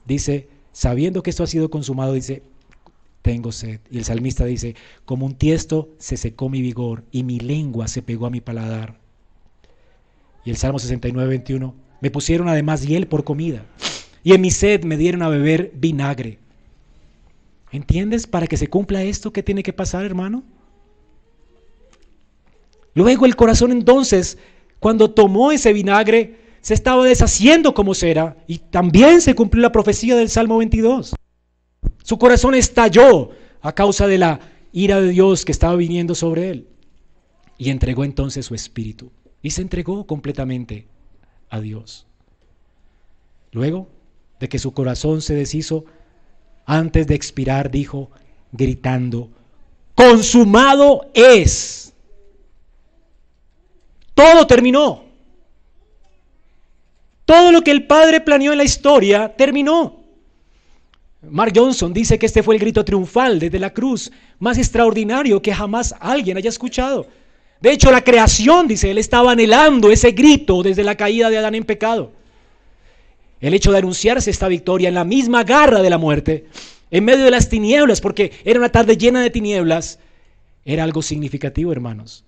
[0.03, 2.43] dice, sabiendo que esto ha sido consumado, dice,
[3.21, 3.79] tengo sed.
[3.91, 8.01] Y el salmista dice, como un tiesto se secó mi vigor y mi lengua se
[8.01, 8.99] pegó a mi paladar.
[10.45, 13.65] Y el Salmo 69, 21, me pusieron además hiel por comida
[14.23, 16.39] y en mi sed me dieron a beber vinagre.
[17.71, 18.27] ¿Entiendes?
[18.27, 20.43] Para que se cumpla esto, ¿qué tiene que pasar, hermano?
[22.93, 24.37] Luego el corazón entonces,
[24.79, 30.15] cuando tomó ese vinagre, se estaba deshaciendo como cera y también se cumplió la profecía
[30.15, 31.13] del Salmo 22.
[32.03, 33.31] Su corazón estalló
[33.61, 34.39] a causa de la
[34.71, 36.67] ira de Dios que estaba viniendo sobre él.
[37.57, 39.11] Y entregó entonces su espíritu.
[39.41, 40.87] Y se entregó completamente
[41.49, 42.05] a Dios.
[43.51, 43.87] Luego
[44.39, 45.85] de que su corazón se deshizo,
[46.65, 48.11] antes de expirar, dijo,
[48.51, 49.29] gritando,
[49.95, 51.93] consumado es.
[54.13, 55.05] Todo terminó.
[57.25, 59.96] Todo lo que el Padre planeó en la historia terminó.
[61.21, 65.53] Mark Johnson dice que este fue el grito triunfal desde la cruz, más extraordinario que
[65.53, 67.07] jamás alguien haya escuchado.
[67.59, 71.55] De hecho, la creación, dice él, estaba anhelando ese grito desde la caída de Adán
[71.55, 72.11] en pecado.
[73.41, 76.45] El hecho de anunciarse esta victoria en la misma garra de la muerte,
[76.91, 79.99] en medio de las tinieblas, porque era una tarde llena de tinieblas,
[80.65, 82.25] era algo significativo, hermanos.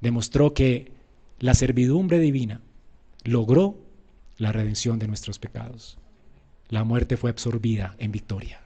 [0.00, 0.92] Demostró que
[1.40, 2.60] la servidumbre divina
[3.24, 3.76] logró
[4.38, 5.98] la redención de nuestros pecados.
[6.68, 8.60] La muerte fue absorbida en victoria.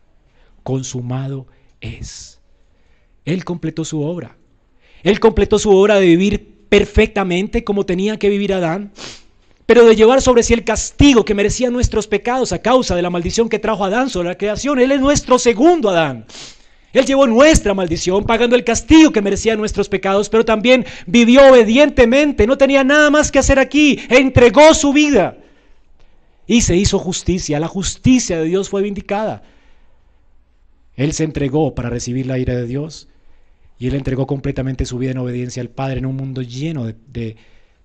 [0.63, 1.47] Consumado
[1.81, 2.41] es.
[3.25, 4.37] Él completó su obra.
[5.03, 8.93] Él completó su obra de vivir perfectamente como tenía que vivir Adán,
[9.67, 13.11] pero de llevar sobre sí el castigo que merecían nuestros pecados a causa de la
[13.11, 14.79] maldición que trajo Adán sobre la creación.
[14.79, 16.27] Él es nuestro segundo Adán.
[16.93, 22.47] Él llevó nuestra maldición, pagando el castigo que merecían nuestros pecados, pero también vivió obedientemente,
[22.47, 25.37] no tenía nada más que hacer aquí, entregó su vida
[26.51, 27.61] y se hizo justicia.
[27.61, 29.45] La justicia de Dios fue vindicada.
[30.97, 33.07] Él se entregó para recibir la ira de Dios
[33.79, 37.37] y él entregó completamente su vida en obediencia al Padre en un mundo lleno de,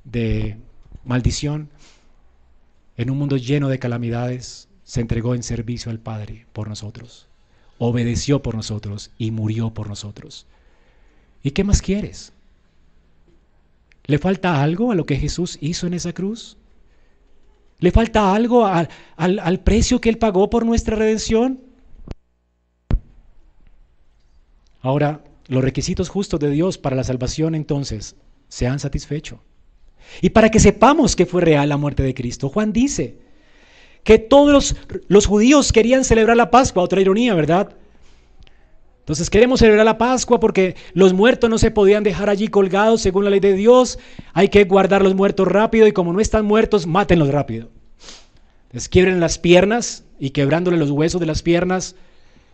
[0.03, 0.57] de
[1.03, 1.69] maldición,
[2.97, 4.67] en un mundo lleno de calamidades.
[4.83, 7.27] Se entregó en servicio al Padre por nosotros,
[7.77, 10.47] obedeció por nosotros y murió por nosotros.
[11.43, 12.33] ¿Y qué más quieres?
[14.07, 16.57] ¿Le falta algo a lo que Jesús hizo en esa cruz?
[17.79, 21.61] ¿Le falta algo al, al, al, precio que Él pagó por nuestra redención?
[24.81, 28.15] Ahora, los requisitos justos de Dios para la salvación entonces
[28.47, 29.41] se han satisfecho.
[30.21, 33.17] Y para que sepamos que fue real la muerte de Cristo, Juan dice
[34.03, 34.75] que todos los,
[35.07, 37.75] los judíos querían celebrar la Pascua, otra ironía, ¿verdad?
[39.05, 43.23] Entonces queremos celebrar la Pascua porque los muertos no se podían dejar allí colgados según
[43.23, 43.99] la ley de Dios.
[44.33, 47.69] Hay que guardar los muertos rápido y como no están muertos, mátenlos rápido.
[48.71, 51.95] Les quiebren las piernas y quebrándole los huesos de las piernas,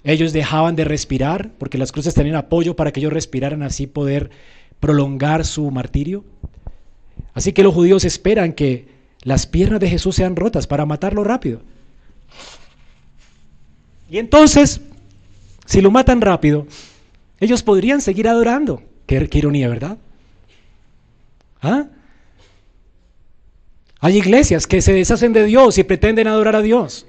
[0.03, 4.29] ellos dejaban de respirar porque las cruces tenían apoyo para que ellos respiraran así poder
[4.81, 6.25] prolongar su martirio.
[7.33, 8.89] Así que los judíos esperan que
[9.21, 11.61] las piernas de Jesús sean rotas para matarlo rápido.
[14.09, 14.81] Y entonces,
[15.71, 16.67] si lo matan rápido,
[17.39, 18.83] ellos podrían seguir adorando.
[19.05, 19.97] Qué, ironía, ¿verdad?
[21.61, 21.85] ¿Ah?
[24.01, 27.05] Hay iglesias que se deshacen de Dios y pretenden adorar a Dios.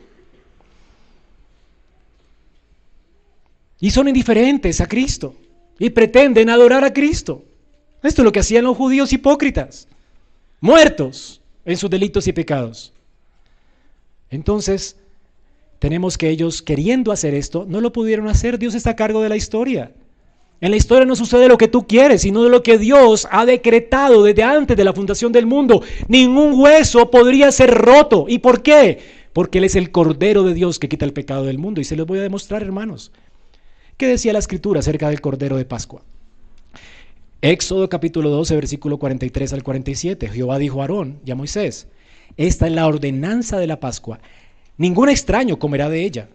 [3.80, 5.34] Y son indiferentes a Cristo
[5.80, 7.44] y pretenden adorar a Cristo.
[8.00, 9.88] Esto es lo que hacían los judíos hipócritas,
[10.60, 12.92] muertos en sus delitos y pecados.
[14.30, 14.94] Entonces,
[15.82, 18.56] tenemos que ellos, queriendo hacer esto, no lo pudieron hacer.
[18.56, 19.90] Dios está a cargo de la historia.
[20.60, 24.22] En la historia no sucede lo que tú quieres, sino lo que Dios ha decretado
[24.22, 25.82] desde antes de la fundación del mundo.
[26.06, 28.26] Ningún hueso podría ser roto.
[28.28, 29.00] ¿Y por qué?
[29.32, 31.80] Porque Él es el Cordero de Dios que quita el pecado del mundo.
[31.80, 33.10] Y se los voy a demostrar, hermanos.
[33.96, 36.02] ¿Qué decía la escritura acerca del Cordero de Pascua?
[37.40, 40.28] Éxodo capítulo 12, versículo 43 al 47.
[40.28, 41.88] Jehová dijo a Aarón y a Moisés,
[42.36, 44.20] esta es la ordenanza de la Pascua.
[44.82, 46.26] Ningún extraño comerá de ella,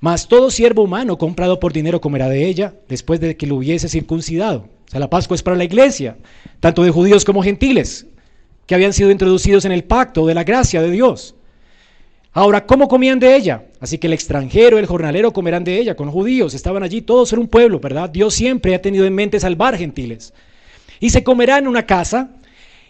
[0.00, 3.88] mas todo siervo humano comprado por dinero comerá de ella después de que lo hubiese
[3.88, 4.68] circuncidado.
[4.88, 6.16] O sea, la Pascua es para la iglesia,
[6.58, 8.08] tanto de judíos como gentiles,
[8.66, 11.36] que habían sido introducidos en el pacto de la gracia de Dios.
[12.32, 13.66] Ahora, ¿cómo comían de ella?
[13.78, 15.94] Así que el extranjero, el jornalero comerán de ella.
[15.94, 18.10] Con judíos estaban allí, todos en un pueblo, ¿verdad?
[18.10, 20.34] Dios siempre ha tenido en mente salvar gentiles.
[20.98, 22.30] Y se comerá en una casa,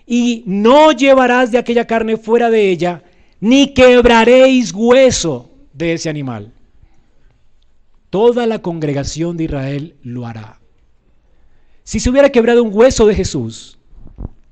[0.07, 3.03] y no llevarás de aquella carne fuera de ella,
[3.41, 6.53] ni quebraréis hueso de ese animal.
[8.11, 10.59] Toda la congregación de Israel lo hará.
[11.85, 13.79] Si se hubiera quebrado un hueso de Jesús,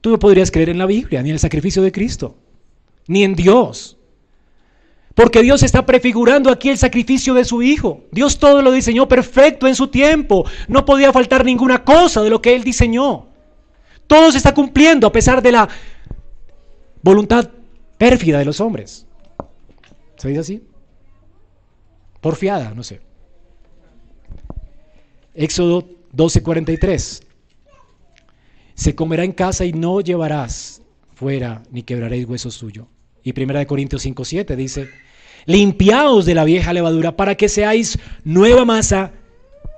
[0.01, 2.37] tú no podrías creer en la Biblia, ni en el sacrificio de Cristo,
[3.07, 3.97] ni en Dios.
[5.15, 8.05] Porque Dios está prefigurando aquí el sacrificio de su Hijo.
[8.13, 10.45] Dios todo lo diseñó perfecto en su tiempo.
[10.69, 13.29] No podía faltar ninguna cosa de lo que Él diseñó.
[14.07, 15.69] Todo se está cumpliendo a pesar de la
[17.03, 17.49] voluntad
[17.99, 19.07] pérfida de los hombres.
[20.17, 20.63] ¿Se dice así?
[22.21, 23.01] Porfiada, no sé.
[25.35, 27.23] Éxodo 12:43.
[28.75, 30.83] Se comerá en casa y no llevarás
[31.15, 32.89] fuera ni quebraréis hueso suyo.
[33.23, 34.89] Y 1 Corintios 5:7 dice,
[35.47, 39.13] limpiaos de la vieja levadura para que seáis nueva masa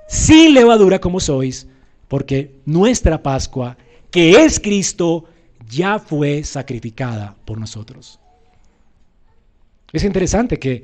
[0.07, 1.67] sin levadura como sois,
[2.07, 3.77] porque nuestra Pascua,
[4.11, 5.25] que es Cristo,
[5.69, 8.19] ya fue sacrificada por nosotros.
[9.93, 10.83] Es interesante que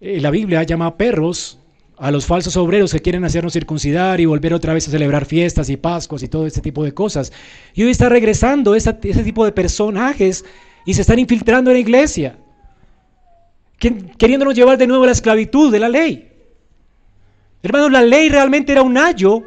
[0.00, 1.58] eh, la Biblia llama perros
[1.98, 5.68] a los falsos obreros que quieren hacernos circuncidar y volver otra vez a celebrar fiestas
[5.68, 7.32] y Pascuas y todo este tipo de cosas.
[7.74, 10.44] Y hoy está regresando ese, ese tipo de personajes
[10.86, 12.38] y se están infiltrando en la iglesia
[13.80, 16.28] queriéndonos llevar de nuevo a la esclavitud de la ley.
[17.62, 19.42] Hermanos, la ley realmente era un ayo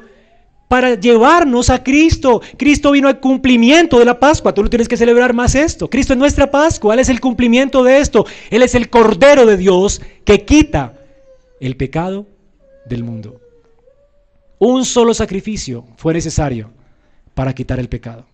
[0.73, 2.41] para llevarnos a Cristo.
[2.57, 4.55] Cristo vino al cumplimiento de la Pascua.
[4.55, 5.87] Tú no tienes que celebrar más esto.
[5.87, 6.95] Cristo es nuestra Pascua.
[6.95, 8.25] Él es el cumplimiento de esto.
[8.49, 10.99] Él es el Cordero de Dios que quita
[11.59, 12.25] el pecado
[12.87, 13.39] del mundo.
[14.57, 16.71] Un solo sacrificio fue necesario
[17.35, 18.25] para quitar el pecado.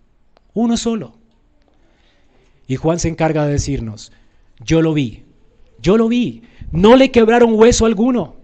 [0.54, 1.12] Uno solo.
[2.66, 4.12] Y Juan se encarga de decirnos,
[4.64, 5.24] yo lo vi,
[5.78, 6.44] yo lo vi.
[6.72, 8.39] No le quebraron hueso alguno.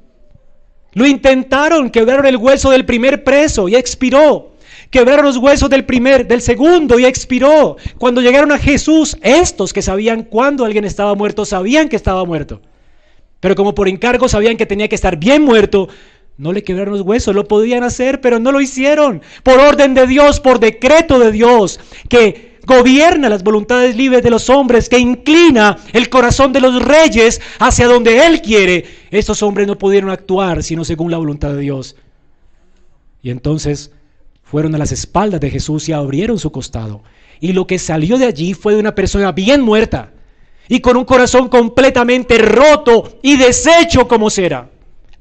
[0.97, 4.53] Lo intentaron, quebraron el hueso del primer preso y expiró.
[4.89, 7.77] Quebraron los huesos del primer, del segundo y expiró.
[7.99, 12.63] Cuando llegaron a Jesús, estos que sabían cuándo alguien estaba muerto, sabían que estaba muerto.
[13.41, 15.91] Pero como por encargo sabían que tenía que estar bien muerto,
[16.39, 19.21] no le quebraron los huesos, lo podían hacer, pero no lo hicieron.
[19.43, 21.79] Por orden de Dios, por decreto de Dios,
[22.09, 27.41] que gobierna las voluntades libres de los hombres, que inclina el corazón de los reyes
[27.59, 28.85] hacia donde Él quiere.
[29.11, 31.97] Estos hombres no pudieron actuar sino según la voluntad de Dios.
[33.23, 33.93] Y entonces
[34.43, 37.03] fueron a las espaldas de Jesús y abrieron su costado.
[37.41, 40.13] Y lo que salió de allí fue de una persona bien muerta
[40.69, 44.71] y con un corazón completamente roto y deshecho como cera.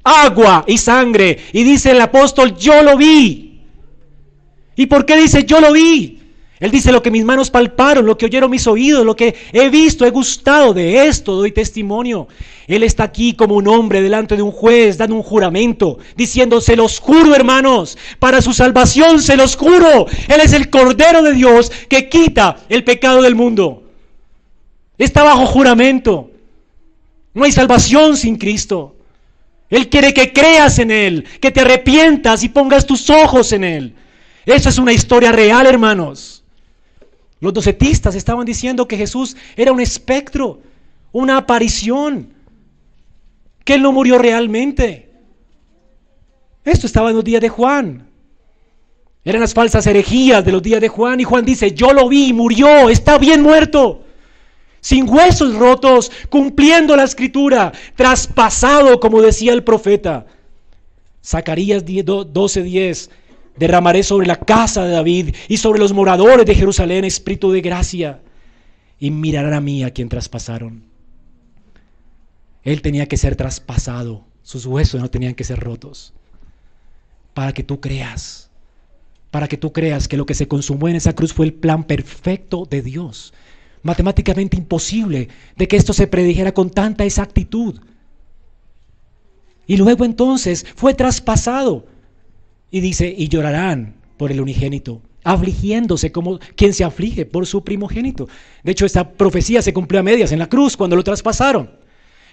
[0.02, 1.38] Agua y sangre.
[1.52, 3.60] Y dice el apóstol, yo lo vi.
[4.76, 6.25] ¿Y por qué dice yo lo vi?
[6.58, 9.68] Él dice lo que mis manos palparon, lo que oyeron mis oídos, lo que he
[9.68, 12.28] visto, he gustado de esto, doy testimonio.
[12.66, 16.74] Él está aquí como un hombre delante de un juez dando un juramento, diciendo, se
[16.74, 20.06] los juro hermanos, para su salvación se los juro.
[20.28, 23.82] Él es el Cordero de Dios que quita el pecado del mundo.
[24.96, 26.30] Está bajo juramento.
[27.34, 28.96] No hay salvación sin Cristo.
[29.68, 33.94] Él quiere que creas en Él, que te arrepientas y pongas tus ojos en Él.
[34.46, 36.35] Esa es una historia real, hermanos.
[37.40, 40.60] Los docetistas estaban diciendo que Jesús era un espectro,
[41.12, 42.32] una aparición,
[43.64, 45.10] que Él no murió realmente.
[46.64, 48.08] Esto estaba en los días de Juan.
[49.24, 52.32] Eran las falsas herejías de los días de Juan y Juan dice, yo lo vi,
[52.32, 54.04] murió, está bien muerto,
[54.80, 60.26] sin huesos rotos, cumpliendo la escritura, traspasado, como decía el profeta.
[61.24, 63.10] Zacarías 12:10
[63.56, 68.20] Derramaré sobre la casa de David y sobre los moradores de Jerusalén espíritu de gracia
[68.98, 70.84] y mirarán a mí a quien traspasaron.
[72.62, 76.12] Él tenía que ser traspasado, sus huesos no tenían que ser rotos,
[77.32, 78.50] para que tú creas,
[79.30, 81.84] para que tú creas que lo que se consumó en esa cruz fue el plan
[81.84, 83.32] perfecto de Dios,
[83.82, 87.80] matemáticamente imposible de que esto se predijera con tanta exactitud.
[89.66, 91.86] Y luego entonces fue traspasado
[92.76, 98.28] y dice, y llorarán por el unigénito, afligiéndose como quien se aflige por su primogénito.
[98.62, 101.70] De hecho, esta profecía se cumplió a medias en la cruz cuando lo traspasaron.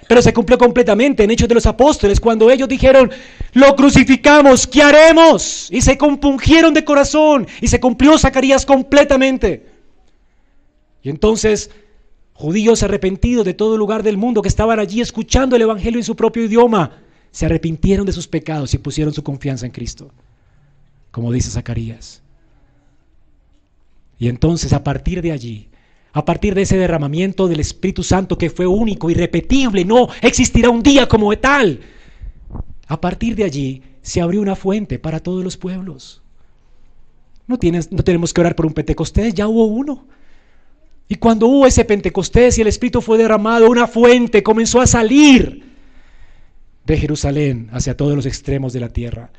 [0.06, 3.10] Pero se cumplió completamente en Hechos de los Apóstoles, cuando ellos dijeron,
[3.54, 5.70] lo crucificamos, ¿qué haremos?
[5.72, 9.66] Y se compungieron de corazón y se cumplió Zacarías completamente.
[11.04, 11.72] Y entonces,
[12.34, 16.18] judíos arrepentidos de todo lugar del mundo que estaban allí escuchando el Evangelio en su
[16.18, 17.00] propio idioma,
[17.34, 20.12] se arrepintieron de sus pecados y pusieron su confianza en Cristo,
[21.14, 22.24] como dice Zacarías.
[24.18, 25.70] Y entonces a partir de allí,
[26.12, 30.82] a partir de ese derramamiento del Espíritu Santo que fue único, irrepetible, no existirá un
[30.82, 31.82] día como tal,
[32.88, 36.24] a partir de allí se abrió una fuente para todos los pueblos.
[37.46, 40.08] No, tienes, no tenemos que orar por un Pentecostés, ya hubo uno.
[41.08, 45.64] Y cuando hubo ese Pentecostés y el Espíritu fue derramado, una fuente comenzó a salir
[46.88, 49.30] de Jerusalén hacia todos los extremos de la tierra,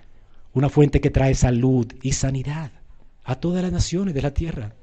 [0.55, 2.71] una fuente que trae salud y sanidad
[3.25, 4.75] a todas las naciones de la tierra.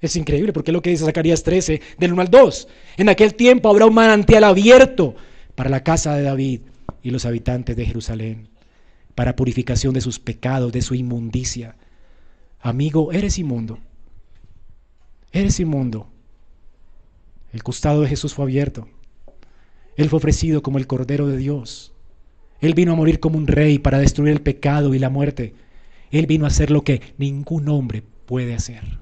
[0.00, 2.68] Es increíble porque es lo que dice Zacarías 13, del 1 al 2.
[2.98, 5.16] En aquel tiempo habrá un manantial abierto
[5.56, 6.60] para la casa de David
[7.02, 8.48] y los habitantes de Jerusalén,
[9.16, 11.76] para purificación de sus pecados, de su inmundicia.
[12.60, 13.80] Amigo, eres inmundo.
[15.32, 16.08] Eres inmundo.
[17.52, 18.86] El costado de Jesús fue abierto.
[19.96, 21.92] Él fue ofrecido como el Cordero de Dios
[22.60, 25.54] él vino a morir como un rey para destruir el pecado y la muerte.
[26.10, 28.98] Él vino a hacer lo que ningún hombre puede hacer.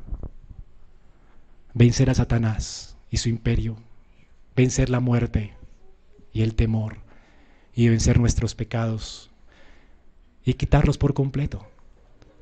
[1.72, 3.76] Vencer a Satanás y su imperio.
[4.54, 5.54] Vencer la muerte
[6.32, 6.98] y el temor.
[7.74, 9.30] Y vencer nuestros pecados.
[10.44, 11.66] Y quitarlos por completo.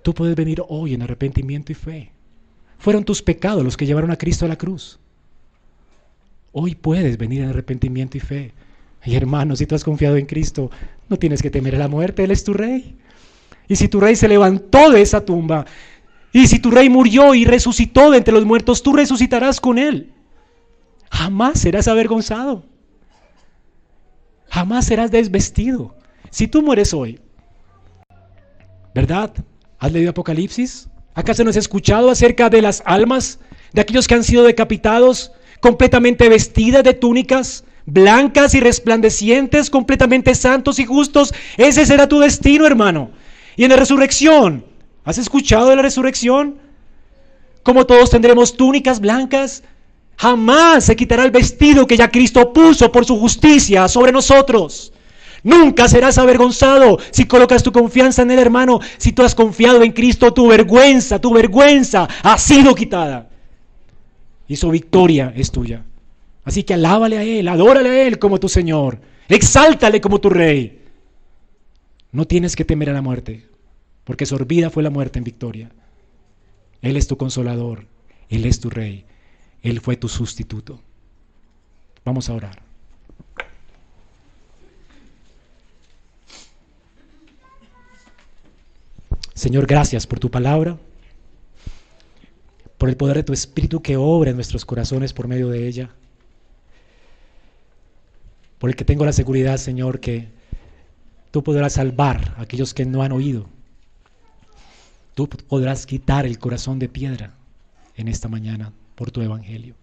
[0.03, 2.11] Tú puedes venir hoy en arrepentimiento y fe.
[2.79, 4.99] Fueron tus pecados los que llevaron a Cristo a la cruz.
[6.53, 8.53] Hoy puedes venir en arrepentimiento y fe.
[9.05, 10.71] Y hermano, si tú has confiado en Cristo,
[11.09, 12.97] no tienes que temer a la muerte, Él es tu rey.
[13.69, 15.67] Y si tu rey se levantó de esa tumba,
[16.33, 20.13] y si tu rey murió y resucitó de entre los muertos, tú resucitarás con Él.
[21.11, 22.65] Jamás serás avergonzado.
[24.49, 25.95] Jamás serás desvestido.
[26.31, 27.21] Si tú mueres hoy,
[28.95, 29.33] ¿verdad?
[29.79, 30.89] ¿Has leído Apocalipsis?
[31.15, 33.39] ¿Acaso no has escuchado acerca de las almas
[33.73, 40.79] de aquellos que han sido decapitados, completamente vestidas de túnicas, blancas y resplandecientes, completamente santos
[40.79, 41.35] y justos.
[41.57, 43.11] Ese será tu destino, hermano.
[43.57, 44.65] Y en la resurrección,
[45.05, 46.57] ¿has escuchado de la resurrección?
[47.63, 49.63] Como todos tendremos túnicas blancas,
[50.17, 54.93] jamás se quitará el vestido que ya Cristo puso por su justicia sobre nosotros.
[55.43, 58.81] Nunca serás avergonzado si colocas tu confianza en el hermano.
[58.97, 63.29] Si tú has confiado en Cristo, tu vergüenza, tu vergüenza ha sido quitada.
[64.49, 65.85] Y su victoria es tuya.
[66.45, 69.01] Así que alábale a Él, adórale a Él como tu Señor.
[69.29, 70.83] Exáltale como tu Rey.
[72.13, 73.49] No tienes que temer a la muerte,
[74.05, 75.71] porque sorbida fue la muerte en victoria.
[76.83, 77.87] Él es tu consolador,
[78.29, 79.05] Él es tu Rey,
[79.63, 80.81] Él fue tu sustituto.
[82.05, 82.63] Vamos a orar.
[89.35, 90.79] Señor, gracias por tu palabra,
[92.79, 95.91] por el poder de tu Espíritu que obra en nuestros corazones por medio de ella,
[98.65, 100.31] por el que tengo la seguridad, Señor, que
[101.31, 103.47] tú podrás salvar a aquellos que no han oído.
[105.13, 107.35] Tú podrás quitar el corazón de piedra
[107.95, 109.75] en esta mañana por tu Evangelio.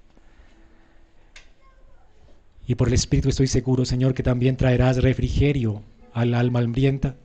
[2.66, 7.18] Y por el Espíritu estoy seguro, Señor, que también traerás refrigerio al alma hambrienta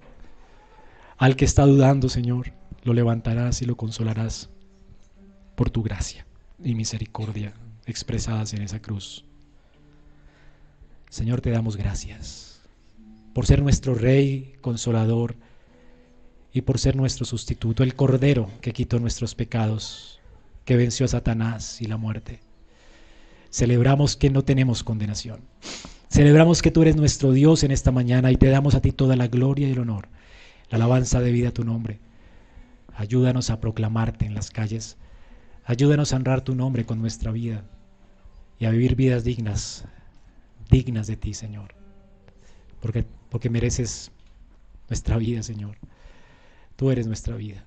[1.17, 2.53] al que está dudando, Señor,
[2.85, 4.51] lo levantarás y lo consolarás
[5.55, 6.27] por tu gracia
[6.63, 7.55] y misericordia
[7.87, 9.26] expresadas en esa cruz.
[11.11, 12.61] Señor, te damos gracias
[13.33, 15.37] por ser nuestro Rey consolador
[16.53, 20.21] y por ser nuestro sustituto, el Cordero que quitó nuestros pecados,
[20.65, 22.41] que venció a Satanás y la muerte.
[23.51, 25.41] Celebramos que no tenemos condenación.
[26.09, 29.17] Celebramos que tú eres nuestro Dios en esta mañana y te damos a ti toda
[29.17, 30.09] la gloria y el honor
[30.71, 32.01] la alabanza de vida a tu nombre.
[32.95, 34.97] Ayúdanos a proclamarte en las calles.
[35.65, 37.65] Ayúdanos a honrar tu nombre con nuestra vida
[38.59, 39.85] y a vivir vidas dignas,
[40.71, 41.75] dignas de ti, Señor.
[42.81, 44.11] Porque, porque mereces
[44.89, 45.77] nuestra vida, Señor.
[46.77, 47.65] Tú eres nuestra vida.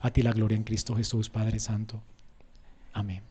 [0.00, 2.02] A ti la gloria en Cristo Jesús, Padre Santo.
[2.92, 3.22] Amén.